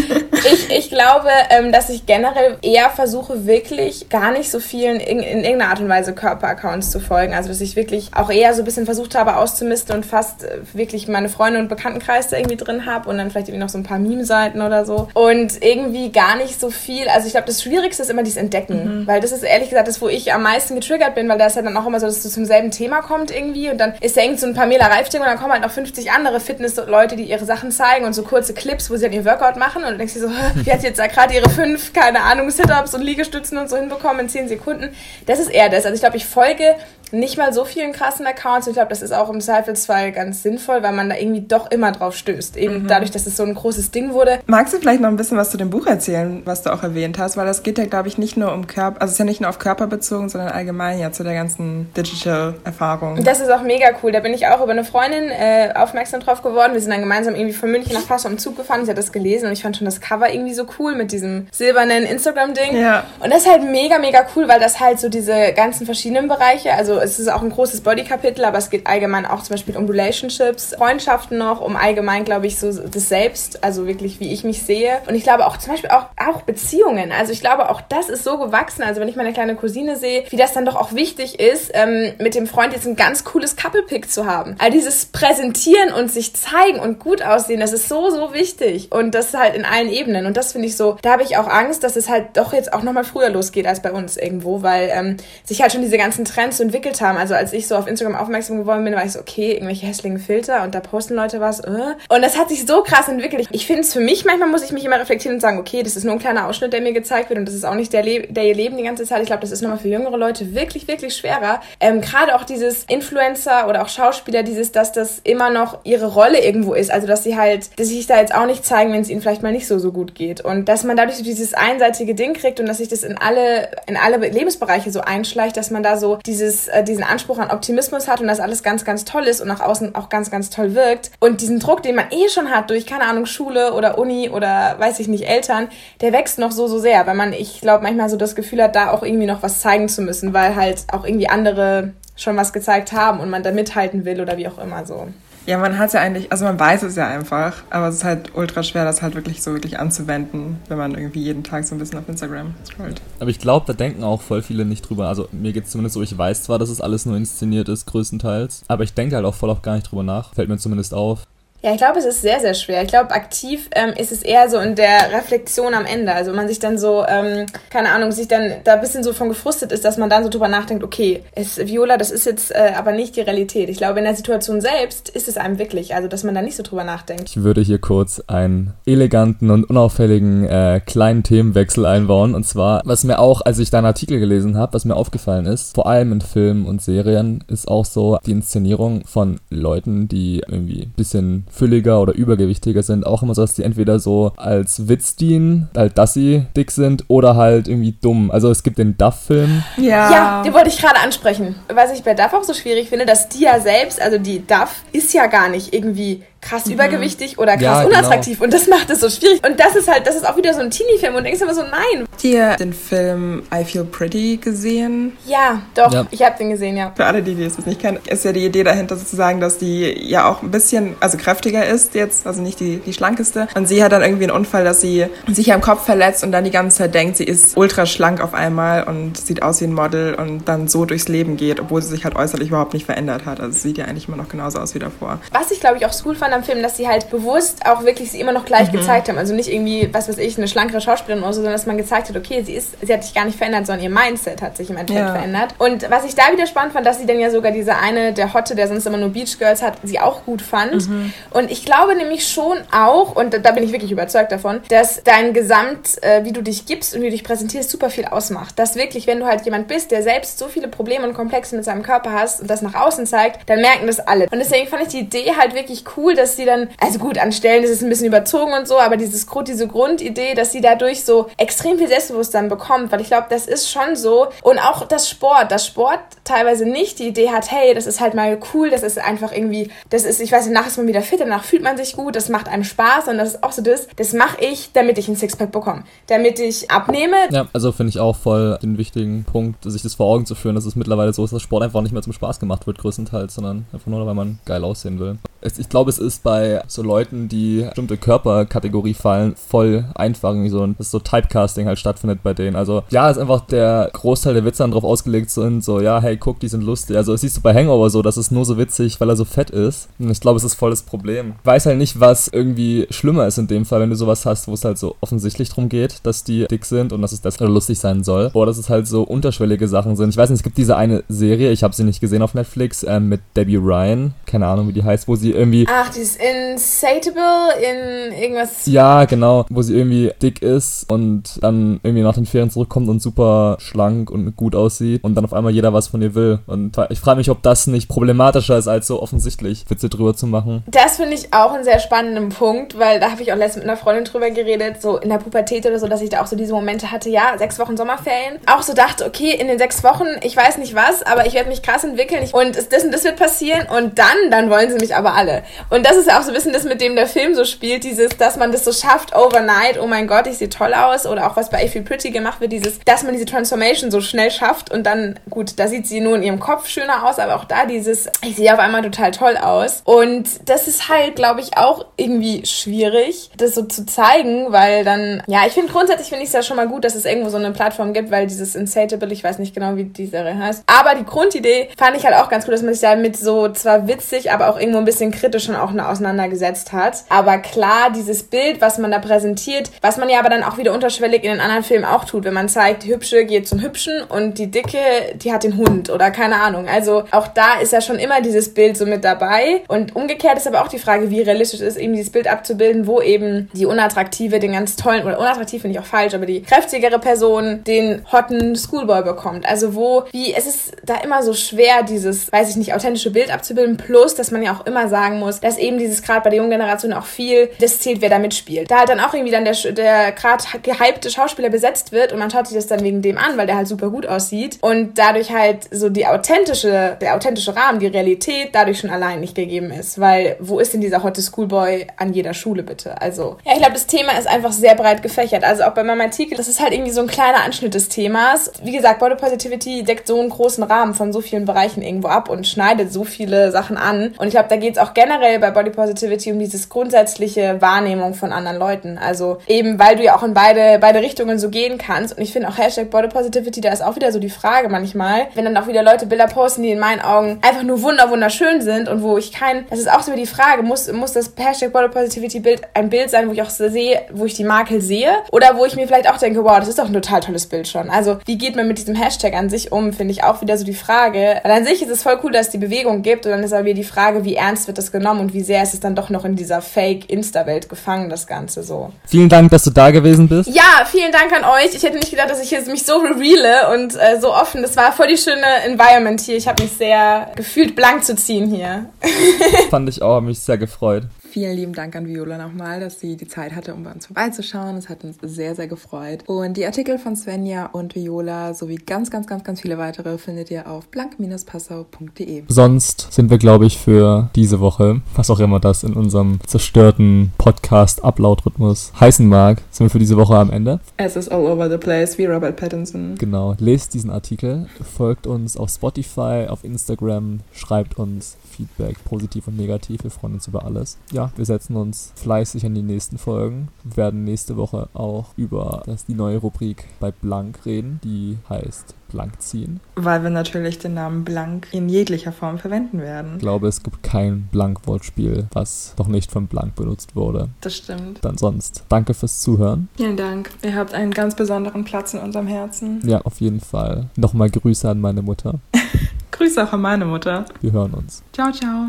ich, 0.51 0.69
ich 0.69 0.89
glaube, 0.89 1.29
ähm, 1.49 1.71
dass 1.71 1.89
ich 1.89 2.05
generell 2.05 2.57
eher 2.61 2.89
versuche, 2.89 3.45
wirklich 3.45 4.09
gar 4.09 4.31
nicht 4.31 4.51
so 4.51 4.59
vielen 4.59 4.99
in, 4.99 5.19
in 5.19 5.43
irgendeiner 5.43 5.71
Art 5.71 5.79
und 5.79 5.89
Weise 5.89 6.13
Körperaccounts 6.13 6.91
zu 6.91 6.99
folgen. 6.99 7.33
Also, 7.33 7.49
dass 7.49 7.61
ich 7.61 7.75
wirklich 7.75 8.11
auch 8.15 8.29
eher 8.29 8.53
so 8.53 8.61
ein 8.61 8.65
bisschen 8.65 8.85
versucht 8.85 9.15
habe 9.15 9.37
auszumisten 9.37 9.95
und 9.95 10.05
fast 10.05 10.43
äh, 10.43 10.59
wirklich 10.73 11.07
meine 11.07 11.29
Freunde 11.29 11.59
und 11.59 11.67
Bekanntenkreis 11.67 12.29
da 12.29 12.37
irgendwie 12.37 12.57
drin 12.57 12.85
habe 12.85 13.09
und 13.09 13.17
dann 13.17 13.31
vielleicht 13.31 13.47
irgendwie 13.47 13.63
noch 13.63 13.69
so 13.69 13.77
ein 13.77 13.83
paar 13.83 13.99
Meme-Seiten 13.99 14.61
oder 14.61 14.85
so. 14.85 15.07
Und 15.13 15.63
irgendwie 15.63 16.11
gar 16.11 16.37
nicht 16.37 16.59
so 16.59 16.69
viel. 16.69 17.07
Also, 17.09 17.27
ich 17.27 17.33
glaube, 17.33 17.47
das 17.47 17.61
Schwierigste 17.61 18.03
ist 18.03 18.09
immer 18.09 18.23
dieses 18.23 18.37
Entdecken. 18.37 19.01
Mhm. 19.01 19.07
Weil 19.07 19.21
das 19.21 19.31
ist 19.31 19.43
ehrlich 19.43 19.69
gesagt 19.69 19.87
das, 19.87 20.01
wo 20.01 20.07
ich 20.07 20.33
am 20.33 20.43
meisten 20.43 20.75
getriggert 20.75 21.15
bin, 21.15 21.27
weil 21.29 21.37
da 21.37 21.47
ist 21.47 21.55
ja 21.55 21.61
dann 21.61 21.75
auch 21.77 21.85
immer 21.85 21.99
so, 21.99 22.05
dass 22.05 22.21
du 22.21 22.29
zum 22.29 22.45
selben 22.45 22.71
Thema 22.71 23.01
kommt 23.01 23.31
irgendwie 23.31 23.69
und 23.69 23.77
dann 23.77 23.93
ist 24.01 24.17
da 24.17 24.21
irgend 24.21 24.39
so 24.39 24.47
ein 24.47 24.53
Pamela 24.53 24.87
Reif-Ding 24.87 25.21
und 25.21 25.27
dann 25.27 25.37
kommen 25.37 25.53
halt 25.53 25.61
noch 25.61 25.71
50 25.71 26.11
andere 26.11 26.39
Fitness-Leute, 26.39 27.15
die 27.15 27.23
ihre 27.23 27.45
Sachen 27.45 27.71
zeigen 27.71 28.05
und 28.05 28.13
so 28.13 28.23
kurze 28.23 28.53
Clips, 28.53 28.89
wo 28.89 28.95
sie 28.95 29.03
dann 29.03 29.13
ihr 29.13 29.25
Workout 29.25 29.57
machen 29.57 29.83
und 29.83 29.91
du 29.91 29.97
denkst 29.97 30.13
dir 30.13 30.21
so, 30.21 30.29
wie 30.55 30.71
hat 30.71 30.83
jetzt 30.83 30.97
gerade 30.97 31.33
ihre 31.33 31.49
fünf, 31.49 31.93
keine 31.93 32.21
Ahnung, 32.21 32.49
Sit-Ups 32.49 32.93
und 32.93 33.01
Liegestützen 33.01 33.57
und 33.57 33.69
so 33.69 33.77
hinbekommen 33.77 34.21
in 34.21 34.29
zehn 34.29 34.47
Sekunden. 34.47 34.95
Das 35.25 35.39
ist 35.39 35.49
eher 35.49 35.69
das. 35.69 35.85
Also 35.85 35.95
ich 35.95 36.01
glaube, 36.01 36.17
ich 36.17 36.25
folge 36.25 36.75
nicht 37.11 37.37
mal 37.37 37.53
so 37.53 37.65
vielen 37.65 37.91
krassen 37.91 38.25
Accounts. 38.25 38.67
Ich 38.67 38.73
glaube, 38.73 38.89
das 38.89 39.01
ist 39.01 39.11
auch 39.11 39.29
im 39.29 39.41
Zweifelsfall 39.41 40.11
ganz 40.11 40.43
sinnvoll, 40.43 40.83
weil 40.83 40.93
man 40.93 41.09
da 41.09 41.15
irgendwie 41.15 41.41
doch 41.41 41.71
immer 41.71 41.91
drauf 41.91 42.15
stößt. 42.15 42.57
Eben 42.57 42.83
mhm. 42.83 42.87
dadurch, 42.87 43.11
dass 43.11 43.25
es 43.27 43.37
so 43.37 43.43
ein 43.43 43.53
großes 43.53 43.91
Ding 43.91 44.13
wurde. 44.13 44.39
Magst 44.47 44.73
du 44.73 44.79
vielleicht 44.79 45.01
noch 45.01 45.09
ein 45.09 45.15
bisschen 45.15 45.37
was 45.37 45.51
zu 45.51 45.57
dem 45.57 45.69
Buch 45.69 45.87
erzählen, 45.87 46.41
was 46.45 46.63
du 46.63 46.73
auch 46.73 46.83
erwähnt 46.83 47.17
hast? 47.17 47.37
Weil 47.37 47.45
das 47.45 47.63
geht 47.63 47.77
ja, 47.77 47.85
glaube 47.85 48.07
ich, 48.07 48.17
nicht 48.17 48.37
nur 48.37 48.53
um 48.53 48.67
Körper, 48.67 49.01
also 49.01 49.11
es 49.11 49.13
ist 49.13 49.19
ja 49.19 49.25
nicht 49.25 49.41
nur 49.41 49.49
auf 49.49 49.59
Körper 49.59 49.87
bezogen, 49.87 50.29
sondern 50.29 50.49
allgemein 50.49 50.99
ja 50.99 51.11
zu 51.11 51.23
der 51.23 51.33
ganzen 51.33 51.91
Digital-Erfahrung. 51.95 53.23
Das 53.23 53.39
ist 53.39 53.51
auch 53.51 53.61
mega 53.61 53.87
cool. 54.03 54.11
Da 54.11 54.19
bin 54.19 54.33
ich 54.33 54.47
auch 54.47 54.61
über 54.61 54.71
eine 54.71 54.83
Freundin 54.83 55.29
äh, 55.29 55.73
aufmerksam 55.75 56.19
drauf 56.19 56.41
geworden. 56.41 56.73
Wir 56.73 56.81
sind 56.81 56.91
dann 56.91 57.01
gemeinsam 57.01 57.35
irgendwie 57.35 57.53
von 57.53 57.71
München 57.71 57.93
nach 57.93 58.07
Passau 58.07 58.29
im 58.29 58.37
Zug 58.37 58.57
gefahren. 58.57 58.85
Sie 58.85 58.91
hat 58.91 58.97
das 58.97 59.11
gelesen 59.11 59.47
und 59.47 59.53
ich 59.53 59.61
fand 59.61 59.77
schon 59.77 59.85
das 59.85 60.01
Cover 60.01 60.31
irgendwie 60.31 60.53
so 60.53 60.65
cool 60.79 60.95
mit 60.95 61.11
diesem 61.11 61.47
silbernen 61.51 62.03
Instagram-Ding. 62.03 62.77
Ja. 62.77 63.03
Und 63.19 63.31
das 63.31 63.43
ist 63.43 63.49
halt 63.49 63.63
mega, 63.63 63.99
mega 63.99 64.25
cool, 64.35 64.47
weil 64.47 64.59
das 64.59 64.79
halt 64.79 64.99
so 64.99 65.09
diese 65.09 65.53
ganzen 65.53 65.85
verschiedenen 65.85 66.27
Bereiche, 66.27 66.73
also 66.73 66.94
es 66.99 67.19
ist 67.19 67.27
auch 67.27 67.41
ein 67.41 67.49
großes 67.49 67.81
Body-Kapitel, 67.81 68.45
aber 68.45 68.57
es 68.57 68.69
geht 68.69 68.87
allgemein 68.87 69.25
auch 69.25 69.43
zum 69.43 69.55
Beispiel 69.55 69.77
um 69.77 69.87
Relationships, 69.87 70.75
Freundschaften 70.75 71.37
noch, 71.37 71.61
um 71.61 71.75
allgemein, 71.75 72.25
glaube 72.25 72.47
ich, 72.47 72.59
so 72.59 72.71
das 72.71 73.09
Selbst, 73.09 73.63
also 73.63 73.87
wirklich, 73.87 74.19
wie 74.19 74.31
ich 74.33 74.43
mich 74.43 74.63
sehe. 74.63 75.01
Und 75.07 75.15
ich 75.15 75.23
glaube 75.23 75.45
auch 75.45 75.57
zum 75.57 75.73
Beispiel 75.73 75.89
auch, 75.91 76.05
auch 76.17 76.41
Beziehungen. 76.41 77.11
Also 77.11 77.31
ich 77.31 77.41
glaube 77.41 77.69
auch, 77.69 77.81
das 77.81 78.09
ist 78.09 78.23
so 78.23 78.37
gewachsen. 78.37 78.83
Also 78.83 79.01
wenn 79.01 79.07
ich 79.07 79.15
meine 79.15 79.33
kleine 79.33 79.55
Cousine 79.55 79.95
sehe, 79.97 80.23
wie 80.29 80.37
das 80.37 80.53
dann 80.53 80.65
doch 80.65 80.75
auch 80.75 80.93
wichtig 80.93 81.39
ist, 81.39 81.71
ähm, 81.73 82.13
mit 82.19 82.35
dem 82.35 82.47
Freund 82.47 82.73
jetzt 82.73 82.87
ein 82.87 82.95
ganz 82.95 83.23
cooles 83.23 83.55
Couple-Pick 83.55 84.09
zu 84.09 84.25
haben. 84.25 84.55
All 84.59 84.71
dieses 84.71 85.05
Präsentieren 85.05 85.93
und 85.93 86.11
sich 86.11 86.35
zeigen 86.35 86.79
und 86.79 86.99
gut 86.99 87.21
aussehen, 87.21 87.59
das 87.59 87.73
ist 87.73 87.89
so, 87.89 88.09
so 88.09 88.33
wichtig. 88.33 88.91
Und 88.91 89.15
das 89.15 89.33
halt 89.33 89.55
in 89.55 89.65
allen 89.65 89.89
Ebenen. 89.89 90.25
Und 90.25 90.37
das 90.37 90.51
finde 90.51 90.67
ich 90.67 90.77
so, 90.77 90.97
da 91.01 91.13
habe 91.13 91.23
ich 91.23 91.37
auch 91.37 91.47
Angst, 91.47 91.83
dass 91.83 91.95
es 91.95 92.09
halt 92.09 92.37
doch 92.37 92.53
jetzt 92.53 92.73
auch 92.73 92.83
nochmal 92.83 93.03
früher 93.03 93.29
losgeht 93.29 93.67
als 93.67 93.81
bei 93.81 93.91
uns 93.91 94.17
irgendwo, 94.17 94.61
weil 94.61 94.89
ähm, 94.91 95.17
sich 95.43 95.61
halt 95.61 95.71
schon 95.71 95.81
diese 95.81 95.97
ganzen 95.97 96.25
Trends 96.25 96.57
so 96.57 96.63
entwickelt 96.85 97.01
haben. 97.01 97.17
Also 97.17 97.33
als 97.33 97.53
ich 97.53 97.67
so 97.67 97.75
auf 97.75 97.87
Instagram 97.87 98.15
aufmerksam 98.15 98.57
geworden 98.57 98.83
bin, 98.83 98.95
war 98.95 99.05
ich 99.05 99.13
so, 99.13 99.19
okay, 99.19 99.53
irgendwelche 99.53 99.85
hässlichen 99.85 100.19
Filter 100.19 100.63
und 100.63 100.75
da 100.75 100.79
posten 100.79 101.15
Leute 101.15 101.39
was. 101.39 101.59
Äh. 101.59 101.95
Und 102.09 102.21
das 102.21 102.37
hat 102.37 102.49
sich 102.49 102.65
so 102.65 102.83
krass 102.83 103.07
entwickelt. 103.07 103.47
Ich 103.51 103.65
finde 103.65 103.81
es 103.81 103.93
für 103.93 103.99
mich, 103.99 104.25
manchmal 104.25 104.49
muss 104.49 104.63
ich 104.63 104.71
mich 104.71 104.85
immer 104.85 104.99
reflektieren 104.99 105.35
und 105.35 105.41
sagen, 105.41 105.59
okay, 105.59 105.83
das 105.83 105.95
ist 105.95 106.03
nur 106.03 106.13
ein 106.13 106.19
kleiner 106.19 106.47
Ausschnitt, 106.47 106.73
der 106.73 106.81
mir 106.81 106.93
gezeigt 106.93 107.29
wird 107.29 107.39
und 107.39 107.45
das 107.45 107.55
ist 107.55 107.65
auch 107.65 107.75
nicht 107.75 107.93
der, 107.93 108.03
Le 108.03 108.27
der 108.27 108.45
ihr 108.45 108.55
Leben 108.55 108.77
die 108.77 108.83
ganze 108.83 109.05
Zeit. 109.05 109.21
Ich 109.21 109.27
glaube, 109.27 109.41
das 109.41 109.51
ist 109.51 109.61
nochmal 109.61 109.79
für 109.79 109.87
jüngere 109.87 110.17
Leute 110.17 110.53
wirklich, 110.53 110.87
wirklich 110.87 111.15
schwerer. 111.15 111.61
Ähm, 111.79 112.01
Gerade 112.01 112.35
auch 112.35 112.43
dieses 112.43 112.83
Influencer 112.85 113.67
oder 113.67 113.83
auch 113.83 113.89
Schauspieler, 113.89 114.43
dieses, 114.43 114.71
dass 114.71 114.91
das 114.91 115.19
immer 115.23 115.49
noch 115.49 115.79
ihre 115.83 116.13
Rolle 116.13 116.43
irgendwo 116.43 116.73
ist. 116.73 116.91
Also, 116.91 117.07
dass 117.07 117.23
sie 117.23 117.37
halt, 117.37 117.69
dass 117.79 117.87
sie 117.87 117.97
sich 117.97 118.07
da 118.07 118.19
jetzt 118.19 118.35
auch 118.35 118.45
nicht 118.45 118.65
zeigen, 118.65 118.93
wenn 118.93 119.01
es 119.01 119.09
ihnen 119.09 119.21
vielleicht 119.21 119.43
mal 119.43 119.51
nicht 119.51 119.67
so, 119.67 119.79
so 119.79 119.91
gut 119.91 120.15
geht. 120.15 120.41
Und 120.41 120.65
dass 120.65 120.83
man 120.83 120.97
dadurch 120.97 121.21
dieses 121.23 121.53
einseitige 121.53 122.15
Ding 122.15 122.33
kriegt 122.33 122.59
und 122.59 122.67
dass 122.67 122.77
sich 122.77 122.87
das 122.87 123.03
in 123.03 123.17
alle, 123.17 123.69
in 123.87 123.97
alle 123.97 124.17
Lebensbereiche 124.17 124.91
so 124.91 125.01
einschleicht, 125.01 125.57
dass 125.57 125.71
man 125.71 125.83
da 125.83 125.97
so 125.97 126.19
dieses, 126.25 126.67
äh, 126.75 126.83
diesen 126.83 127.03
Anspruch 127.03 127.39
an 127.39 127.51
Optimismus 127.51 128.07
hat 128.07 128.21
und 128.21 128.27
dass 128.27 128.39
alles 128.39 128.63
ganz, 128.63 128.85
ganz 128.85 129.05
toll 129.05 129.23
ist 129.23 129.41
und 129.41 129.47
nach 129.47 129.61
außen 129.61 129.95
auch 129.95 130.09
ganz, 130.09 130.29
ganz 130.29 130.49
toll 130.49 130.75
wirkt. 130.75 131.11
Und 131.19 131.41
diesen 131.41 131.59
Druck, 131.59 131.81
den 131.81 131.95
man 131.95 132.05
eh 132.11 132.29
schon 132.29 132.49
hat 132.51 132.69
durch, 132.69 132.85
keine 132.85 133.05
Ahnung, 133.05 133.25
Schule 133.25 133.73
oder 133.73 133.97
Uni 133.97 134.29
oder 134.29 134.75
weiß 134.77 134.99
ich 134.99 135.07
nicht, 135.07 135.27
Eltern, 135.27 135.69
der 136.01 136.13
wächst 136.13 136.37
noch 136.39 136.51
so, 136.51 136.67
so 136.67 136.79
sehr, 136.79 137.07
weil 137.07 137.15
man, 137.15 137.33
ich 137.33 137.61
glaube, 137.61 137.83
manchmal 137.83 138.09
so 138.09 138.17
das 138.17 138.35
Gefühl 138.35 138.61
hat, 138.61 138.75
da 138.75 138.91
auch 138.91 139.03
irgendwie 139.03 139.27
noch 139.27 139.41
was 139.41 139.61
zeigen 139.61 139.89
zu 139.89 140.01
müssen, 140.01 140.33
weil 140.33 140.55
halt 140.55 140.85
auch 140.91 141.05
irgendwie 141.05 141.29
andere 141.29 141.93
schon 142.15 142.37
was 142.37 142.53
gezeigt 142.53 142.93
haben 142.93 143.19
und 143.19 143.29
man 143.29 143.43
da 143.43 143.51
mithalten 143.51 144.05
will 144.05 144.21
oder 144.21 144.37
wie 144.37 144.47
auch 144.47 144.57
immer 144.57 144.85
so. 144.85 145.07
Ja, 145.45 145.59
man 145.59 145.77
hat 145.77 145.93
ja 145.93 146.01
eigentlich, 146.01 146.31
also 146.31 146.43
man 146.43 146.59
weiß 146.59 146.81
es 146.83 146.95
ja 146.95 147.07
einfach, 147.07 147.53
aber 147.69 147.87
es 147.87 147.95
ist 147.95 148.03
halt 148.03 148.35
ultra 148.35 148.63
schwer, 148.63 148.83
das 148.83 149.03
halt 149.03 149.13
wirklich 149.13 149.43
so 149.43 149.53
wirklich 149.53 149.77
anzuwenden, 149.79 150.57
wenn 150.69 150.77
man 150.77 150.95
irgendwie 150.95 151.21
jeden 151.21 151.43
Tag 151.43 151.65
so 151.65 151.75
ein 151.75 151.77
bisschen 151.77 151.99
auf 151.99 152.09
Instagram 152.09 152.55
scrollt. 152.65 152.99
Aber 153.19 153.29
ich 153.29 153.39
glaube, 153.39 153.67
da 153.67 153.73
denken 153.73 154.03
auch 154.03 154.23
voll 154.23 154.41
viele 154.41 154.65
nicht 154.65 154.89
drüber. 154.89 155.07
Also 155.07 155.27
mir 155.31 155.53
geht 155.53 155.65
es 155.65 155.71
zumindest 155.71 155.93
so, 155.93 156.01
ich 156.01 156.17
weiß 156.17 156.43
zwar, 156.43 156.57
dass 156.57 156.69
es 156.69 156.81
alles 156.81 157.05
nur 157.05 157.15
inszeniert 157.15 157.69
ist, 157.69 157.85
größtenteils, 157.85 158.63
aber 158.67 158.83
ich 158.83 158.93
denke 158.93 159.15
halt 159.15 159.25
auch 159.25 159.35
voll 159.35 159.51
auch 159.51 159.61
gar 159.61 159.75
nicht 159.75 159.91
drüber 159.91 160.03
nach. 160.03 160.33
Fällt 160.33 160.49
mir 160.49 160.57
zumindest 160.57 160.95
auf. 160.95 161.27
Ja, 161.65 161.71
ich 161.71 161.77
glaube, 161.77 161.97
es 161.97 162.05
ist 162.05 162.21
sehr, 162.21 162.39
sehr 162.41 162.53
schwer. 162.53 162.83
Ich 162.83 162.89
glaube, 162.89 163.09
aktiv 163.09 163.71
ähm, 163.73 163.89
ist 163.97 164.11
es 164.11 164.21
eher 164.21 164.51
so 164.51 164.59
in 164.59 164.75
der 164.75 165.11
Reflexion 165.11 165.73
am 165.73 165.87
Ende. 165.87 166.13
Also 166.13 166.31
man 166.31 166.47
sich 166.47 166.59
dann 166.59 166.77
so, 166.77 167.03
ähm, 167.07 167.47
keine 167.71 167.89
Ahnung, 167.89 168.11
sich 168.11 168.27
dann 168.27 168.51
da 168.63 168.75
ein 168.75 168.81
bisschen 168.81 169.03
so 169.03 169.13
von 169.13 169.29
gefrustet 169.29 169.71
ist, 169.71 169.83
dass 169.83 169.97
man 169.97 170.07
dann 170.07 170.23
so 170.23 170.29
drüber 170.29 170.47
nachdenkt, 170.47 170.83
okay, 170.83 171.23
es, 171.33 171.57
Viola, 171.57 171.97
das 171.97 172.11
ist 172.11 172.27
jetzt 172.27 172.51
äh, 172.51 172.73
aber 172.77 172.91
nicht 172.91 173.15
die 173.15 173.21
Realität. 173.21 173.69
Ich 173.69 173.77
glaube, 173.77 173.97
in 173.97 174.05
der 174.05 174.13
Situation 174.13 174.61
selbst 174.61 175.09
ist 175.09 175.27
es 175.27 175.37
einem 175.37 175.57
wirklich, 175.57 175.95
also 175.95 176.07
dass 176.07 176.23
man 176.23 176.35
da 176.35 176.43
nicht 176.43 176.55
so 176.55 176.61
drüber 176.61 176.83
nachdenkt. 176.83 177.29
Ich 177.29 177.41
würde 177.41 177.61
hier 177.61 177.79
kurz 177.79 178.21
einen 178.27 178.75
eleganten 178.85 179.49
und 179.49 179.67
unauffälligen 179.67 180.45
äh, 180.45 180.81
kleinen 180.85 181.23
Themenwechsel 181.23 181.87
einbauen. 181.87 182.35
Und 182.35 182.45
zwar, 182.45 182.83
was 182.85 183.03
mir 183.05 183.17
auch, 183.17 183.41
als 183.41 183.57
ich 183.57 183.71
deinen 183.71 183.85
Artikel 183.85 184.19
gelesen 184.19 184.55
habe, 184.55 184.73
was 184.73 184.85
mir 184.85 184.95
aufgefallen 184.95 185.47
ist, 185.47 185.73
vor 185.73 185.87
allem 185.87 186.11
in 186.11 186.21
Filmen 186.21 186.67
und 186.67 186.83
Serien, 186.83 187.43
ist 187.47 187.67
auch 187.67 187.85
so 187.85 188.19
die 188.23 188.33
Inszenierung 188.33 189.03
von 189.07 189.39
Leuten, 189.49 190.07
die 190.07 190.43
irgendwie 190.47 190.83
ein 190.83 190.93
bisschen 190.95 191.47
fülliger 191.55 192.01
oder 192.01 192.13
übergewichtiger 192.13 192.83
sind, 192.83 193.05
auch 193.05 193.23
immer 193.23 193.33
so, 193.33 193.41
dass 193.41 193.55
die 193.55 193.63
entweder 193.63 193.99
so 193.99 194.33
als 194.37 194.87
Witz 194.87 195.15
dienen, 195.15 195.69
halt, 195.75 195.97
dass 195.97 196.13
sie 196.13 196.45
dick 196.55 196.71
sind, 196.71 197.05
oder 197.07 197.35
halt 197.35 197.67
irgendwie 197.67 197.95
dumm. 197.99 198.31
Also 198.31 198.49
es 198.49 198.63
gibt 198.63 198.77
den 198.77 198.97
Duff-Film. 198.97 199.63
Ja. 199.77 200.11
Ja, 200.11 200.43
den 200.43 200.53
wollte 200.53 200.69
ich 200.69 200.77
gerade 200.77 200.99
ansprechen. 200.99 201.55
Was 201.73 201.91
ich 201.91 202.03
bei 202.03 202.13
Duff 202.13 202.33
auch 202.33 202.43
so 202.43 202.53
schwierig 202.53 202.89
finde, 202.89 203.05
dass 203.05 203.29
die 203.29 203.43
ja 203.43 203.59
selbst, 203.59 204.01
also 204.01 204.17
die 204.17 204.45
Duff 204.45 204.83
ist 204.91 205.13
ja 205.13 205.27
gar 205.27 205.49
nicht 205.49 205.73
irgendwie 205.73 206.23
krass 206.45 206.65
mhm. 206.65 206.73
übergewichtig 206.73 207.37
oder 207.37 207.53
krass 207.53 207.63
ja, 207.63 207.83
genau. 207.83 207.97
unattraktiv. 207.97 208.39
Genau. 208.39 208.45
Und 208.45 208.53
das 208.53 208.67
macht 208.67 208.89
es 208.89 208.99
so 208.99 209.09
schwierig. 209.09 209.45
Und 209.45 209.59
das 209.59 209.75
ist 209.75 209.91
halt, 209.91 210.07
das 210.07 210.15
ist 210.15 210.27
auch 210.27 210.37
wieder 210.37 210.53
so 210.53 210.61
ein 210.61 210.69
Teenie-Film 210.69 211.15
und 211.15 211.23
du 211.23 211.29
denkst 211.29 211.41
immer 211.41 211.55
so, 211.55 211.63
nein. 211.63 212.05
Habt 212.11 212.23
ihr 212.23 212.55
den 212.57 212.73
Film 212.73 213.43
I 213.53 213.63
Feel 213.63 213.83
Pretty 213.83 214.37
gesehen? 214.37 215.13
Ja, 215.25 215.61
doch. 215.73 215.91
Ja. 215.91 216.05
Ich 216.11 216.23
habe 216.23 216.37
den 216.37 216.49
gesehen, 216.51 216.77
ja. 216.77 216.91
Für 216.95 217.05
alle, 217.05 217.21
die, 217.21 217.41
es 217.43 217.65
nicht 217.65 217.81
kennen, 217.81 217.99
ist 218.07 218.23
ja 218.23 218.31
die 218.31 218.45
Idee 218.45 218.63
dahinter 218.63 218.95
sozusagen, 218.95 219.39
dass 219.39 219.57
die 219.57 220.07
ja 220.07 220.29
auch 220.29 220.43
ein 220.43 220.51
bisschen, 220.51 220.95
also 220.99 221.17
kräftiger 221.17 221.65
ist 221.65 221.95
jetzt, 221.95 222.27
also 222.27 222.41
nicht 222.41 222.59
die, 222.59 222.77
die 222.77 222.93
schlankeste. 222.93 223.47
Und 223.55 223.67
sie 223.67 223.83
hat 223.83 223.91
dann 223.91 224.01
irgendwie 224.01 224.25
einen 224.25 224.37
Unfall, 224.37 224.63
dass 224.63 224.81
sie 224.81 225.07
sich 225.27 225.51
am 225.51 225.61
Kopf 225.61 225.85
verletzt 225.85 226.23
und 226.23 226.31
dann 226.31 226.43
die 226.43 226.51
ganze 226.51 226.77
Zeit 226.77 226.93
denkt, 226.93 227.17
sie 227.17 227.23
ist 227.23 227.57
ultra 227.57 227.85
schlank 227.85 228.21
auf 228.21 228.33
einmal 228.33 228.83
und 228.83 229.17
sieht 229.17 229.41
aus 229.41 229.61
wie 229.61 229.65
ein 229.65 229.73
Model 229.73 230.13
und 230.15 230.47
dann 230.47 230.67
so 230.67 230.85
durchs 230.85 231.07
Leben 231.07 231.37
geht, 231.37 231.59
obwohl 231.59 231.81
sie 231.81 231.89
sich 231.89 232.05
halt 232.05 232.15
äußerlich 232.15 232.49
überhaupt 232.49 232.73
nicht 232.73 232.85
verändert 232.85 233.25
hat. 233.25 233.39
Also 233.39 233.53
sie 233.53 233.69
sieht 233.69 233.77
ja 233.77 233.85
eigentlich 233.85 234.07
immer 234.07 234.17
noch 234.17 234.29
genauso 234.29 234.59
aus 234.59 234.75
wie 234.75 234.79
davor. 234.79 235.19
Was 235.31 235.51
ich 235.51 235.59
glaube 235.59 235.77
ich 235.77 235.85
auch 235.85 235.93
cool 236.05 236.15
fand 236.15 236.34
am 236.35 236.43
Film, 236.43 236.61
dass 236.61 236.77
sie 236.77 236.87
halt 236.87 237.09
bewusst 237.09 237.65
auch 237.65 237.83
wirklich 237.83 238.11
sie 238.11 238.19
immer 238.19 238.31
noch 238.31 238.45
gleich 238.45 238.71
mhm. 238.71 238.77
gezeigt 238.77 239.09
haben. 239.09 239.17
Also 239.17 239.33
nicht 239.33 239.51
irgendwie, 239.51 239.89
was 239.91 240.07
weiß 240.07 240.17
ich, 240.17 240.37
eine 240.37 240.47
schlankere 240.47 240.81
Schauspielerin 240.81 241.23
oder 241.23 241.33
so, 241.33 241.37
sondern 241.37 241.53
dass 241.53 241.65
man 241.65 241.77
gezeigt 241.77 242.09
hat, 242.09 242.17
okay, 242.17 242.43
sie 242.43 242.53
ist, 242.53 242.75
sie 242.81 242.93
hat 242.93 243.03
sich 243.03 243.13
gar 243.13 243.25
nicht 243.25 243.37
verändert, 243.37 243.65
sondern 243.65 243.83
ihr 243.83 243.89
Mindset 243.89 244.41
hat 244.41 244.57
sich 244.57 244.69
im 244.69 244.77
Endeffekt 244.77 245.07
ja. 245.07 245.13
verändert. 245.13 245.55
Und 245.57 245.89
was 245.89 246.05
ich 246.05 246.15
da 246.15 246.31
wieder 246.31 246.47
spannend 246.47 246.73
fand, 246.73 246.85
dass 246.85 246.99
sie 246.99 247.05
dann 247.05 247.19
ja 247.19 247.29
sogar 247.29 247.51
diese 247.51 247.75
eine, 247.75 248.13
der 248.13 248.33
Hotte, 248.33 248.55
der 248.55 248.67
sonst 248.67 248.85
immer 248.85 248.97
nur 248.97 249.09
Beach 249.09 249.37
Girls 249.39 249.61
hat, 249.61 249.77
sie 249.83 249.99
auch 249.99 250.25
gut 250.25 250.41
fand. 250.41 250.87
Mhm. 250.87 251.13
Und 251.31 251.51
ich 251.51 251.65
glaube 251.65 251.95
nämlich 251.95 252.27
schon 252.27 252.57
auch, 252.71 253.15
und 253.15 253.33
da 253.45 253.51
bin 253.51 253.63
ich 253.63 253.71
wirklich 253.71 253.91
überzeugt 253.91 254.31
davon, 254.31 254.61
dass 254.69 255.03
dein 255.03 255.33
Gesamt, 255.33 256.01
äh, 256.03 256.23
wie 256.23 256.31
du 256.31 256.41
dich 256.41 256.65
gibst 256.65 256.95
und 256.95 257.01
wie 257.01 257.05
du 257.05 257.11
dich 257.11 257.23
präsentierst, 257.23 257.69
super 257.69 257.89
viel 257.89 258.05
ausmacht. 258.05 258.59
Dass 258.59 258.75
wirklich, 258.75 259.07
wenn 259.07 259.19
du 259.19 259.25
halt 259.25 259.45
jemand 259.45 259.67
bist, 259.67 259.91
der 259.91 260.03
selbst 260.03 260.37
so 260.37 260.47
viele 260.47 260.67
Probleme 260.67 261.07
und 261.07 261.13
Komplexe 261.13 261.55
mit 261.55 261.65
seinem 261.65 261.83
Körper 261.83 262.11
hast 262.11 262.41
und 262.41 262.49
das 262.49 262.61
nach 262.61 262.75
außen 262.75 263.05
zeigt, 263.05 263.49
dann 263.49 263.61
merken 263.61 263.87
das 263.87 263.99
alle. 263.99 264.27
Und 264.31 264.39
deswegen 264.39 264.67
fand 264.67 264.83
ich 264.83 264.87
die 264.89 264.99
Idee 264.99 265.33
halt 265.37 265.53
wirklich 265.53 265.83
cool, 265.97 266.14
dass 266.15 266.35
sie 266.35 266.45
dann, 266.45 266.69
also 266.79 266.99
gut, 266.99 267.17
an 267.17 267.31
Stellen 267.31 267.63
ist 267.63 267.69
es 267.69 267.81
ein 267.81 267.89
bisschen 267.89 268.07
überzogen 268.07 268.53
und 268.53 268.67
so, 268.67 268.79
aber 268.79 268.97
dieses, 268.97 269.27
diese 269.47 269.67
Grundidee, 269.67 270.33
dass 270.33 270.51
sie 270.51 270.61
dadurch 270.61 271.03
so 271.03 271.27
extrem 271.37 271.77
viel 271.77 271.87
Selbstbewusstsein 271.87 272.49
bekommt, 272.49 272.91
weil 272.91 273.01
ich 273.01 273.07
glaube, 273.07 273.27
das 273.29 273.47
ist 273.47 273.69
schon 273.69 273.95
so. 273.95 274.27
Und 274.41 274.59
auch 274.59 274.87
das 274.87 275.09
Sport, 275.09 275.51
dass 275.51 275.65
Sport 275.65 275.99
teilweise 276.23 276.65
nicht 276.65 276.99
die 276.99 277.07
Idee 277.07 277.29
hat, 277.29 277.51
hey, 277.51 277.73
das 277.73 277.87
ist 277.87 278.01
halt 278.01 278.13
mal 278.13 278.37
cool, 278.53 278.69
das 278.69 278.83
ist 278.83 278.97
einfach 278.97 279.31
irgendwie, 279.31 279.69
das 279.89 280.05
ist, 280.05 280.19
ich 280.21 280.31
weiß 280.31 280.45
nicht, 280.45 280.53
nachher 280.53 280.67
ist 280.67 280.77
man 280.77 280.87
wieder 280.87 281.01
fit, 281.01 281.19
danach 281.19 281.43
fühlt 281.43 281.63
man 281.63 281.77
sich 281.77 281.93
gut, 281.93 282.15
das 282.15 282.29
macht 282.29 282.47
einem 282.47 282.63
Spaß 282.63 283.07
und 283.07 283.17
das 283.17 283.35
ist 283.35 283.43
auch 283.43 283.51
so 283.51 283.61
das, 283.61 283.87
das 283.95 284.13
mache 284.13 284.37
ich, 284.39 284.71
damit 284.73 284.97
ich 284.97 285.07
ein 285.07 285.15
Sixpack 285.15 285.51
bekomme, 285.51 285.83
damit 286.07 286.39
ich 286.39 286.71
abnehme. 286.71 287.15
Ja, 287.31 287.47
also 287.53 287.71
finde 287.71 287.89
ich 287.89 287.99
auch 287.99 288.15
voll 288.15 288.57
den 288.61 288.77
wichtigen 288.77 289.23
Punkt, 289.23 289.63
sich 289.63 289.81
das 289.81 289.95
vor 289.95 290.07
Augen 290.07 290.25
zu 290.25 290.35
führen, 290.35 290.55
dass 290.55 290.65
es 290.65 290.75
mittlerweile 290.75 291.13
so 291.13 291.23
ist, 291.23 291.33
dass 291.33 291.41
Sport 291.41 291.63
einfach 291.63 291.81
nicht 291.81 291.91
mehr 291.91 292.01
zum 292.01 292.13
Spaß 292.13 292.39
gemacht 292.39 292.67
wird, 292.67 292.77
größtenteils, 292.77 293.35
sondern 293.35 293.65
einfach 293.71 293.87
nur, 293.87 294.05
weil 294.05 294.13
man 294.13 294.39
geil 294.45 294.63
aussehen 294.63 294.99
will. 294.99 295.17
Ich 295.41 295.69
glaube, 295.69 295.89
es 295.89 295.99
ist 295.99 296.23
bei 296.23 296.61
so 296.67 296.81
Leuten, 296.81 297.27
die 297.27 297.63
bestimmte 297.63 297.97
Körperkategorie 297.97 298.93
fallen, 298.93 299.35
voll 299.35 299.85
einfach 299.95 300.31
irgendwie 300.31 300.49
so, 300.49 300.65
dass 300.65 300.91
so 300.91 300.99
Typecasting 300.99 301.67
halt 301.67 301.79
stattfindet 301.79 302.23
bei 302.23 302.33
denen. 302.33 302.55
Also 302.55 302.83
ja, 302.89 303.09
ist 303.09 303.17
einfach 303.17 303.41
der 303.41 303.89
Großteil 303.93 304.33
der 304.33 304.45
Witze 304.45 304.63
dann 304.63 304.71
drauf 304.71 304.83
ausgelegt 304.83 305.29
sind, 305.29 305.63
so 305.63 305.79
ja, 305.79 306.01
hey, 306.01 306.17
guck, 306.17 306.39
die 306.39 306.47
sind 306.47 306.63
lustig. 306.63 306.97
Also 306.97 307.13
es 307.13 307.21
siehst 307.21 307.37
du 307.37 307.41
bei 307.41 307.53
Hangover 307.53 307.89
so, 307.89 308.01
das 308.01 308.17
ist 308.17 308.31
nur 308.31 308.45
so 308.45 308.57
witzig, 308.57 308.99
weil 308.99 309.09
er 309.09 309.15
so 309.15 309.25
fett 309.25 309.49
ist. 309.49 309.89
Und 309.99 310.09
ich 310.09 310.19
glaube, 310.19 310.37
es 310.37 310.43
ist 310.43 310.55
voll 310.55 310.71
das 310.71 310.83
Problem. 310.83 311.35
Ich 311.41 311.45
weiß 311.45 311.67
halt 311.67 311.77
nicht, 311.77 311.99
was 311.99 312.27
irgendwie 312.27 312.87
schlimmer 312.89 313.27
ist 313.27 313.37
in 313.37 313.47
dem 313.47 313.65
Fall, 313.65 313.81
wenn 313.81 313.89
du 313.89 313.95
sowas 313.95 314.25
hast, 314.25 314.47
wo 314.47 314.53
es 314.53 314.65
halt 314.65 314.77
so 314.77 314.95
offensichtlich 315.01 315.49
drum 315.49 315.69
geht, 315.69 315.99
dass 316.03 316.23
die 316.23 316.45
dick 316.47 316.65
sind 316.65 316.91
und 316.93 317.01
dass 317.01 317.11
es 317.11 317.21
das 317.21 317.39
lustig 317.39 317.79
sein 317.79 318.03
soll. 318.03 318.31
Oder 318.33 318.47
dass 318.47 318.57
es 318.57 318.69
halt 318.69 318.87
so 318.87 319.03
unterschwellige 319.03 319.67
Sachen 319.67 319.95
sind. 319.95 320.09
Ich 320.09 320.17
weiß 320.17 320.29
nicht, 320.29 320.39
es 320.39 320.43
gibt 320.43 320.57
diese 320.57 320.75
eine 320.75 321.03
Serie, 321.07 321.51
ich 321.51 321.63
habe 321.63 321.75
sie 321.75 321.83
nicht 321.83 322.01
gesehen 322.01 322.21
auf 322.21 322.33
Netflix, 322.33 322.83
ähm, 322.83 323.09
mit 323.09 323.21
Debbie 323.35 323.57
Ryan, 323.57 324.13
keine 324.25 324.47
Ahnung, 324.47 324.67
wie 324.67 324.73
die 324.73 324.83
heißt, 324.83 325.07
wo 325.07 325.15
sie 325.15 325.34
irgendwie. 325.35 325.67
Ach, 325.69 325.89
die 325.89 326.01
ist 326.01 326.19
Insatiable 326.21 327.53
in 327.61 328.13
irgendwas. 328.13 328.65
Ja, 328.65 329.05
genau, 329.05 329.45
wo 329.49 329.61
sie 329.61 329.75
irgendwie 329.75 330.11
dick 330.21 330.41
ist 330.41 330.89
und 330.91 331.41
dann 331.41 331.79
irgendwie 331.83 332.03
nach 332.03 332.15
den 332.15 332.25
Ferien 332.25 332.49
zurückkommt 332.49 332.89
und 332.89 333.01
super 333.01 333.57
schlank 333.59 334.09
und 334.09 334.35
gut 334.35 334.55
aussieht 334.55 335.03
und 335.03 335.15
dann 335.15 335.25
auf 335.25 335.33
einmal 335.33 335.53
jeder 335.53 335.73
was 335.73 335.87
von 335.87 336.01
ihr 336.01 336.15
will. 336.15 336.39
Und 336.47 336.77
ich 336.89 336.99
frage 336.99 337.17
mich, 337.17 337.29
ob 337.29 337.41
das 337.41 337.67
nicht 337.67 337.87
problematischer 337.89 338.57
ist, 338.57 338.67
als 338.67 338.87
so 338.87 339.01
offensichtlich 339.01 339.65
Witze 339.69 339.89
drüber 339.89 340.15
zu 340.15 340.27
machen. 340.27 340.63
Das 340.67 340.97
finde 340.97 341.13
ich 341.13 341.33
auch 341.33 341.53
einen 341.53 341.63
sehr 341.63 341.79
spannenden 341.79 342.29
Punkt, 342.29 342.77
weil 342.77 342.99
da 342.99 343.11
habe 343.11 343.21
ich 343.21 343.31
auch 343.31 343.37
letztens 343.37 343.63
mit 343.63 343.69
einer 343.69 343.77
Freundin 343.77 344.05
drüber 344.05 344.29
geredet, 344.31 344.81
so 344.81 344.97
in 344.97 345.09
der 345.09 345.17
Pubertät 345.17 345.65
oder 345.65 345.79
so, 345.79 345.87
dass 345.87 346.01
ich 346.01 346.09
da 346.09 346.21
auch 346.21 346.27
so 346.27 346.35
diese 346.35 346.53
Momente 346.53 346.91
hatte, 346.91 347.09
ja, 347.09 347.37
sechs 347.37 347.59
Wochen 347.59 347.77
Sommerferien. 347.77 348.39
Auch 348.45 348.61
so 348.61 348.73
dachte, 348.73 349.05
okay, 349.05 349.35
in 349.35 349.47
den 349.47 349.57
sechs 349.57 349.83
Wochen, 349.83 350.05
ich 350.23 350.35
weiß 350.35 350.57
nicht 350.57 350.75
was, 350.75 351.03
aber 351.03 351.25
ich 351.25 351.33
werde 351.33 351.49
mich 351.49 351.61
krass 351.61 351.83
entwickeln 351.83 352.27
und 352.31 352.55
das 352.55 352.83
und 352.83 352.93
das 352.93 353.03
wird 353.03 353.17
passieren 353.17 353.67
und 353.67 353.97
dann, 353.97 354.31
dann 354.31 354.49
wollen 354.49 354.69
sie 354.69 354.77
mich 354.77 354.95
aber 354.95 355.14
alle. 355.15 355.43
Und 355.69 355.85
das 355.85 355.97
ist 355.97 356.07
ja 356.07 356.19
auch 356.19 356.23
so 356.23 356.29
ein 356.29 356.33
bisschen 356.33 356.53
das, 356.53 356.63
mit 356.63 356.81
dem 356.81 356.95
der 356.95 357.07
Film 357.07 357.35
so 357.35 357.45
spielt, 357.45 357.83
dieses, 357.83 358.17
dass 358.17 358.37
man 358.37 358.51
das 358.51 358.65
so 358.65 358.71
schafft, 358.71 359.15
overnight, 359.15 359.79
oh 359.81 359.87
mein 359.87 360.07
Gott, 360.07 360.27
ich 360.27 360.37
sehe 360.37 360.49
toll 360.49 360.73
aus, 360.73 361.05
oder 361.05 361.27
auch 361.27 361.35
was 361.35 361.49
bei 361.49 361.63
I 361.63 361.67
Feel 361.67 361.83
Pretty 361.83 362.11
gemacht 362.11 362.41
wird, 362.41 362.51
dieses, 362.51 362.79
dass 362.85 363.03
man 363.03 363.13
diese 363.13 363.25
Transformation 363.25 363.91
so 363.91 364.01
schnell 364.01 364.31
schafft 364.31 364.71
und 364.71 364.85
dann, 364.85 365.19
gut, 365.29 365.57
da 365.57 365.67
sieht 365.67 365.87
sie 365.87 366.01
nur 366.01 366.15
in 366.15 366.23
ihrem 366.23 366.39
Kopf 366.39 366.67
schöner 366.67 367.07
aus, 367.07 367.19
aber 367.19 367.35
auch 367.35 367.45
da 367.45 367.65
dieses, 367.65 368.09
ich 368.23 368.35
sehe 368.35 368.53
auf 368.53 368.59
einmal 368.59 368.81
total 368.81 369.11
toll 369.11 369.37
aus. 369.37 369.81
Und 369.85 370.27
das 370.45 370.67
ist 370.67 370.89
halt, 370.89 371.15
glaube 371.15 371.41
ich, 371.41 371.57
auch 371.57 371.85
irgendwie 371.97 372.45
schwierig, 372.45 373.29
das 373.37 373.55
so 373.55 373.63
zu 373.63 373.85
zeigen, 373.85 374.51
weil 374.51 374.83
dann, 374.83 375.23
ja, 375.27 375.45
ich 375.45 375.53
finde 375.53 375.71
grundsätzlich 375.71 376.09
finde 376.09 376.23
ich 376.23 376.29
es 376.29 376.33
ja 376.33 376.43
schon 376.43 376.57
mal 376.57 376.67
gut, 376.67 376.83
dass 376.83 376.95
es 376.95 377.05
irgendwo 377.05 377.29
so 377.29 377.37
eine 377.37 377.51
Plattform 377.51 377.93
gibt, 377.93 378.11
weil 378.11 378.27
dieses 378.27 378.55
Insatiable, 378.55 379.11
ich 379.13 379.23
weiß 379.23 379.39
nicht 379.39 379.53
genau, 379.53 379.75
wie 379.75 379.85
die 379.85 380.07
Serie 380.07 380.37
heißt, 380.37 380.63
aber 380.67 380.95
die 380.95 381.05
Grundidee 381.05 381.69
fand 381.77 381.97
ich 381.97 382.05
halt 382.05 382.15
auch 382.15 382.29
ganz 382.29 382.45
cool, 382.45 382.51
dass 382.51 382.61
man 382.61 382.73
sich 382.73 382.81
damit 382.81 383.17
so 383.17 383.49
zwar 383.49 383.87
witzig, 383.87 384.31
aber 384.31 384.49
auch 384.49 384.59
irgendwo 384.59 384.79
ein 384.79 384.85
bisschen 384.85 385.04
kritisch 385.11 385.49
und 385.49 385.55
auch 385.55 385.73
auseinandergesetzt 385.75 386.73
hat. 386.73 387.03
Aber 387.09 387.37
klar, 387.37 387.91
dieses 387.95 388.23
Bild, 388.23 388.61
was 388.61 388.77
man 388.77 388.91
da 388.91 388.99
präsentiert, 388.99 389.71
was 389.81 389.97
man 389.97 390.09
ja 390.09 390.19
aber 390.19 390.29
dann 390.29 390.43
auch 390.43 390.57
wieder 390.57 390.73
unterschwellig 390.73 391.23
in 391.23 391.31
den 391.31 391.39
anderen 391.39 391.63
Filmen 391.63 391.85
auch 391.85 392.05
tut, 392.05 392.23
wenn 392.23 392.33
man 392.33 392.49
zeigt, 392.49 392.83
die 392.83 392.93
Hübsche 392.93 393.25
geht 393.25 393.47
zum 393.47 393.61
Hübschen 393.61 394.03
und 394.03 394.37
die 394.37 394.51
Dicke, 394.51 394.77
die 395.15 395.31
hat 395.31 395.43
den 395.43 395.57
Hund 395.57 395.89
oder 395.89 396.11
keine 396.11 396.41
Ahnung. 396.41 396.67
Also 396.67 397.03
auch 397.11 397.27
da 397.27 397.59
ist 397.61 397.73
ja 397.73 397.81
schon 397.81 397.99
immer 397.99 398.21
dieses 398.21 398.53
Bild 398.53 398.77
so 398.77 398.85
mit 398.85 399.03
dabei. 399.03 399.63
Und 399.67 399.95
umgekehrt 399.95 400.37
ist 400.37 400.47
aber 400.47 400.61
auch 400.61 400.67
die 400.67 400.79
Frage, 400.79 401.09
wie 401.09 401.21
realistisch 401.21 401.61
ist 401.61 401.77
eben 401.77 401.93
dieses 401.93 402.11
Bild 402.11 402.27
abzubilden, 402.27 402.87
wo 402.87 403.01
eben 403.01 403.49
die 403.53 403.65
unattraktive, 403.65 404.39
den 404.39 404.53
ganz 404.53 404.75
tollen, 404.75 405.05
oder 405.05 405.19
unattraktiv 405.19 405.61
finde 405.61 405.77
ich 405.77 405.83
auch 405.83 405.87
falsch, 405.87 406.13
aber 406.13 406.25
die 406.25 406.41
kräftigere 406.43 406.99
Person 406.99 407.63
den 407.63 408.01
hotten 408.11 408.55
Schoolboy 408.55 409.03
bekommt. 409.03 409.47
Also 409.47 409.75
wo, 409.75 410.03
wie, 410.11 410.33
es 410.33 410.45
ist 410.45 410.73
da 410.83 410.95
immer 411.03 411.23
so 411.23 411.33
schwer, 411.33 411.83
dieses, 411.83 412.31
weiß 412.31 412.49
ich 412.49 412.55
nicht, 412.55 412.73
authentische 412.73 413.11
Bild 413.11 413.33
abzubilden, 413.33 413.77
plus, 413.77 414.15
dass 414.15 414.31
man 414.31 414.43
ja 414.43 414.53
auch 414.53 414.65
immer 414.65 414.87
sagen 414.95 415.19
muss, 415.19 415.41
dass 415.41 415.57
eben 415.57 415.77
dieses 415.77 416.01
gerade 416.01 416.21
bei 416.21 416.29
der 416.29 416.37
jungen 416.37 416.51
Generation 416.51 416.93
auch 416.93 417.05
viel, 417.05 417.49
das 417.59 417.79
zählt, 417.79 417.99
wer 417.99 418.09
da 418.09 418.17
mitspielt. 418.17 418.71
Da 418.71 418.79
halt 418.79 418.89
dann 418.89 419.01
auch 419.01 419.13
irgendwie 419.13 419.31
dann 419.31 419.43
der, 419.43 419.55
der 419.73 420.13
gerade 420.13 420.43
gehypte 420.63 421.09
Schauspieler 421.09 421.49
besetzt 421.49 421.91
wird 421.91 422.13
und 422.13 422.19
man 422.19 422.31
schaut 422.31 422.47
sich 422.47 422.55
das 422.55 422.67
dann 422.67 422.81
wegen 422.81 423.01
dem 423.01 423.17
an, 423.17 423.37
weil 423.37 423.45
der 423.45 423.57
halt 423.57 423.67
super 423.67 423.89
gut 423.89 424.07
aussieht 424.07 424.57
und 424.61 424.97
dadurch 424.97 425.31
halt 425.31 425.67
so 425.69 425.89
die 425.89 426.07
authentische, 426.07 426.95
der 427.01 427.15
authentische 427.15 427.55
Rahmen, 427.57 427.79
die 427.79 427.87
Realität 427.87 428.49
dadurch 428.53 428.79
schon 428.79 428.89
allein 428.89 429.19
nicht 429.19 429.35
gegeben 429.35 429.69
ist, 429.69 429.99
weil 429.99 430.37
wo 430.39 430.59
ist 430.59 430.73
denn 430.73 430.79
dieser 430.79 431.03
hotte 431.03 431.21
Schoolboy 431.21 431.87
an 431.97 432.13
jeder 432.13 432.33
Schule 432.33 432.63
bitte? 432.63 433.01
Also, 433.01 433.35
ja, 433.43 433.51
ich 433.51 433.59
glaube, 433.59 433.73
das 433.73 433.87
Thema 433.87 434.17
ist 434.17 434.27
einfach 434.27 434.53
sehr 434.53 434.75
breit 434.75 435.03
gefächert. 435.03 435.43
Also 435.43 435.63
auch 435.63 435.73
bei 435.73 435.83
meinem 435.83 436.01
Artikel, 436.01 436.37
das 436.37 436.47
ist 436.47 436.61
halt 436.61 436.71
irgendwie 436.71 436.91
so 436.91 437.01
ein 437.01 437.07
kleiner 437.07 437.43
Anschnitt 437.43 437.73
des 437.73 437.89
Themas. 437.89 438.51
Wie 438.63 438.71
gesagt, 438.71 438.99
Body 438.99 439.15
Positivity 439.15 439.83
deckt 439.83 440.07
so 440.07 440.21
einen 440.21 440.29
großen 440.29 440.63
Rahmen 440.63 440.93
von 440.93 441.11
so 441.11 441.19
vielen 441.19 441.43
Bereichen 441.43 441.81
irgendwo 441.81 442.07
ab 442.07 442.29
und 442.29 442.47
schneidet 442.47 442.93
so 442.93 443.03
viele 443.03 443.51
Sachen 443.51 443.75
an 443.77 444.13
und 444.17 444.27
ich 444.27 444.33
glaube, 444.33 444.49
da 444.49 444.55
geht 444.55 444.73
es 444.73 444.81
auch 444.81 444.84
generell 444.93 445.39
bei 445.39 445.51
Body 445.51 445.69
Positivity 445.69 446.31
um 446.31 446.39
dieses 446.39 446.69
grundsätzliche 446.69 447.61
Wahrnehmung 447.61 448.13
von 448.13 448.31
anderen 448.31 448.57
Leuten. 448.57 448.97
Also 448.97 449.37
eben, 449.47 449.79
weil 449.79 449.95
du 449.95 450.03
ja 450.03 450.15
auch 450.15 450.23
in 450.23 450.33
beide, 450.33 450.79
beide 450.79 450.99
Richtungen 450.99 451.39
so 451.39 451.49
gehen 451.49 451.77
kannst. 451.77 452.17
Und 452.17 452.23
ich 452.23 452.31
finde 452.31 452.49
auch 452.49 452.57
Hashtag 452.57 452.89
Body 452.89 453.07
Positivity, 453.07 453.61
da 453.61 453.71
ist 453.71 453.83
auch 453.83 453.95
wieder 453.95 454.11
so 454.11 454.19
die 454.19 454.29
Frage 454.29 454.69
manchmal, 454.69 455.27
wenn 455.33 455.45
dann 455.45 455.57
auch 455.57 455.67
wieder 455.67 455.83
Leute 455.83 456.05
Bilder 456.05 456.27
posten, 456.27 456.63
die 456.63 456.71
in 456.71 456.79
meinen 456.79 457.01
Augen 457.01 457.39
einfach 457.41 457.63
nur 457.63 457.81
wunder 457.81 458.09
wunderschön 458.09 458.61
sind 458.61 458.87
und 458.87 459.01
wo 459.01 459.17
ich 459.17 459.31
kein, 459.31 459.65
das 459.69 459.79
ist 459.79 459.91
auch 459.91 460.01
so 460.01 460.15
die 460.15 460.25
Frage, 460.25 460.63
muss, 460.63 460.91
muss 460.91 461.13
das 461.13 461.33
Hashtag 461.37 461.73
Body 461.73 461.89
Positivity 461.89 462.39
Bild 462.39 462.61
ein 462.73 462.89
Bild 462.89 463.09
sein, 463.09 463.27
wo 463.27 463.33
ich 463.33 463.41
auch 463.41 463.49
sehe, 463.49 464.01
wo 464.11 464.25
ich 464.25 464.33
die 464.33 464.43
Makel 464.43 464.81
sehe 464.81 465.11
oder 465.31 465.57
wo 465.57 465.65
ich 465.65 465.75
mir 465.75 465.87
vielleicht 465.87 466.09
auch 466.09 466.17
denke, 466.17 466.43
wow, 466.43 466.59
das 466.59 466.67
ist 466.67 466.79
doch 466.79 466.87
ein 466.87 466.93
total 466.93 467.21
tolles 467.21 467.47
Bild 467.47 467.67
schon. 467.67 467.89
Also 467.89 468.17
wie 468.25 468.37
geht 468.37 468.55
man 468.55 468.67
mit 468.67 468.77
diesem 468.77 468.95
Hashtag 468.95 469.33
an 469.33 469.49
sich 469.49 469.71
um, 469.71 469.93
finde 469.93 470.11
ich 470.11 470.23
auch 470.23 470.41
wieder 470.41 470.57
so 470.57 470.65
die 470.65 470.73
Frage. 470.73 471.39
Weil 471.43 471.51
an 471.51 471.65
sich 471.65 471.81
ist 471.81 471.89
es 471.89 472.03
voll 472.03 472.19
cool, 472.23 472.31
dass 472.31 472.47
es 472.47 472.51
die 472.51 472.57
Bewegung 472.57 473.01
gibt 473.01 473.25
und 473.25 473.31
dann 473.31 473.43
ist 473.43 473.53
aber 473.53 473.65
wieder 473.65 473.75
die 473.75 473.83
Frage, 473.83 474.25
wie 474.25 474.35
ernst 474.35 474.67
wird 474.67 474.74
das 474.77 474.91
genommen 474.91 475.21
und 475.21 475.33
wie 475.33 475.41
sehr 475.41 475.63
ist 475.63 475.73
es 475.73 475.79
dann 475.79 475.95
doch 475.95 476.09
noch 476.09 476.25
in 476.25 476.35
dieser 476.35 476.61
Fake-Insta-Welt 476.61 477.69
gefangen, 477.69 478.09
das 478.09 478.27
Ganze 478.27 478.63
so. 478.63 478.91
Vielen 479.07 479.29
Dank, 479.29 479.51
dass 479.51 479.63
du 479.63 479.71
da 479.71 479.91
gewesen 479.91 480.27
bist. 480.27 480.49
Ja, 480.49 480.85
vielen 480.85 481.11
Dank 481.11 481.31
an 481.33 481.43
euch. 481.43 481.73
Ich 481.73 481.83
hätte 481.83 481.97
nicht 481.97 482.11
gedacht, 482.11 482.29
dass 482.29 482.41
ich 482.41 482.51
jetzt 482.51 482.67
mich 482.67 482.83
so 482.83 482.97
reveale 482.97 483.73
und 483.73 483.95
äh, 483.95 484.19
so 484.19 484.33
offen. 484.33 484.61
Das 484.61 484.75
war 484.77 484.91
voll 484.91 485.07
die 485.07 485.17
schöne 485.17 485.63
Environment 485.65 486.19
hier. 486.21 486.37
Ich 486.37 486.47
habe 486.47 486.61
mich 486.61 486.71
sehr 486.71 487.31
gefühlt 487.35 487.75
blank 487.75 488.03
zu 488.03 488.15
ziehen 488.15 488.49
hier. 488.49 488.85
Fand 489.69 489.89
ich 489.89 490.01
auch, 490.01 490.21
mich 490.21 490.39
sehr 490.39 490.57
gefreut. 490.57 491.03
Vielen 491.35 491.57
lieben 491.57 491.73
Dank 491.73 491.97
an 491.97 492.07
Viola 492.07 492.37
nochmal, 492.37 492.79
dass 492.79 493.01
sie 493.01 493.17
die 493.17 493.27
Zeit 493.27 493.53
hatte, 493.53 493.73
um 493.73 493.83
bei 493.83 493.91
uns 493.91 494.05
vorbeizuschauen. 494.05 494.77
Es 494.77 494.87
hat 494.87 495.03
uns 495.03 495.17
sehr, 495.21 495.53
sehr 495.53 495.67
gefreut. 495.67 496.23
Und 496.27 496.55
die 496.55 496.65
Artikel 496.65 496.97
von 496.97 497.17
Svenja 497.17 497.65
und 497.65 497.93
Viola 497.93 498.53
sowie 498.53 498.77
ganz, 498.77 499.11
ganz, 499.11 499.27
ganz, 499.27 499.43
ganz 499.43 499.59
viele 499.59 499.77
weitere 499.77 500.17
findet 500.17 500.49
ihr 500.49 500.71
auf 500.71 500.87
blank-passau.de. 500.87 502.43
Sonst 502.47 503.11
sind 503.11 503.29
wir, 503.29 503.37
glaube 503.37 503.65
ich, 503.65 503.77
für 503.77 504.29
diese 504.33 504.61
Woche, 504.61 505.01
was 505.13 505.29
auch 505.29 505.41
immer 505.41 505.59
das 505.59 505.83
in 505.83 505.91
unserem 505.95 506.39
zerstörten 506.47 507.33
Podcast-Upload-Rhythmus 507.37 508.93
heißen 508.97 509.27
mag, 509.27 509.61
sind 509.71 509.87
wir 509.87 509.91
für 509.91 509.99
diese 509.99 510.15
Woche 510.15 510.37
am 510.37 510.51
Ende. 510.51 510.79
Es 510.95 511.17
ist 511.17 511.27
all 511.27 511.47
over 511.47 511.69
the 511.69 511.77
place, 511.77 512.17
wie 512.17 512.27
Robert 512.27 512.55
Pattinson. 512.55 513.15
Genau, 513.17 513.55
lest 513.59 513.93
diesen 513.93 514.09
Artikel, 514.09 514.69
folgt 514.95 515.27
uns 515.27 515.57
auf 515.57 515.69
Spotify, 515.69 516.45
auf 516.47 516.63
Instagram, 516.63 517.41
schreibt 517.51 517.99
uns 517.99 518.37
Feedback, 518.55 519.03
positiv 519.03 519.49
und 519.49 519.57
negativ. 519.57 520.03
Wir 520.03 520.11
freuen 520.11 520.35
uns 520.35 520.47
über 520.47 520.63
alles. 520.63 520.97
Ja, 521.11 521.24
wir 521.35 521.45
setzen 521.45 521.75
uns 521.75 522.11
fleißig 522.15 522.65
an 522.65 522.73
die 522.73 522.81
nächsten 522.81 523.17
Folgen. 523.17 523.69
Wir 523.83 523.97
werden 523.97 524.23
nächste 524.23 524.57
Woche 524.57 524.89
auch 524.93 525.27
über 525.37 525.83
das, 525.85 526.05
die 526.05 526.13
neue 526.13 526.37
Rubrik 526.37 526.85
bei 526.99 527.11
Blank 527.11 527.65
reden, 527.65 527.99
die 528.03 528.37
heißt 528.49 528.95
Blank 529.09 529.41
ziehen. 529.41 529.79
Weil 529.95 530.23
wir 530.23 530.29
natürlich 530.29 530.79
den 530.79 530.95
Namen 530.95 531.23
Blank 531.23 531.67
in 531.71 531.89
jeglicher 531.89 532.31
Form 532.31 532.57
verwenden 532.57 532.99
werden. 532.99 533.33
Ich 533.35 533.39
glaube, 533.39 533.67
es 533.67 533.81
gibt 533.81 534.03
kein 534.03 534.47
Blank-Wortspiel, 534.51 535.47
was 535.53 535.93
noch 535.97 536.07
nicht 536.07 536.31
von 536.31 536.47
Blank 536.47 536.75
benutzt 536.75 537.15
wurde. 537.15 537.49
Das 537.61 537.75
stimmt. 537.75 538.23
Dann 538.23 538.37
sonst, 538.37 538.83
danke 538.89 539.13
fürs 539.13 539.41
Zuhören. 539.41 539.87
Vielen 539.95 540.17
Dank. 540.17 540.49
Ihr 540.63 540.75
habt 540.75 540.93
einen 540.93 541.11
ganz 541.11 541.35
besonderen 541.35 541.85
Platz 541.85 542.13
in 542.13 542.19
unserem 542.19 542.47
Herzen. 542.47 543.01
Ja, 543.07 543.21
auf 543.21 543.39
jeden 543.39 543.59
Fall. 543.61 544.09
Nochmal 544.17 544.49
Grüße 544.49 544.89
an 544.89 544.99
meine 544.99 545.21
Mutter. 545.21 545.59
Grüße 546.31 546.63
auch 546.63 546.73
an 546.73 546.81
meine 546.81 547.05
Mutter. 547.05 547.45
Wir 547.61 547.71
hören 547.71 547.93
uns. 547.93 548.21
Ciao, 548.33 548.51
ciao. 548.51 548.87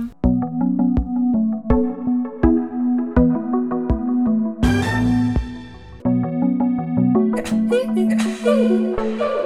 Yeah. 7.97 9.43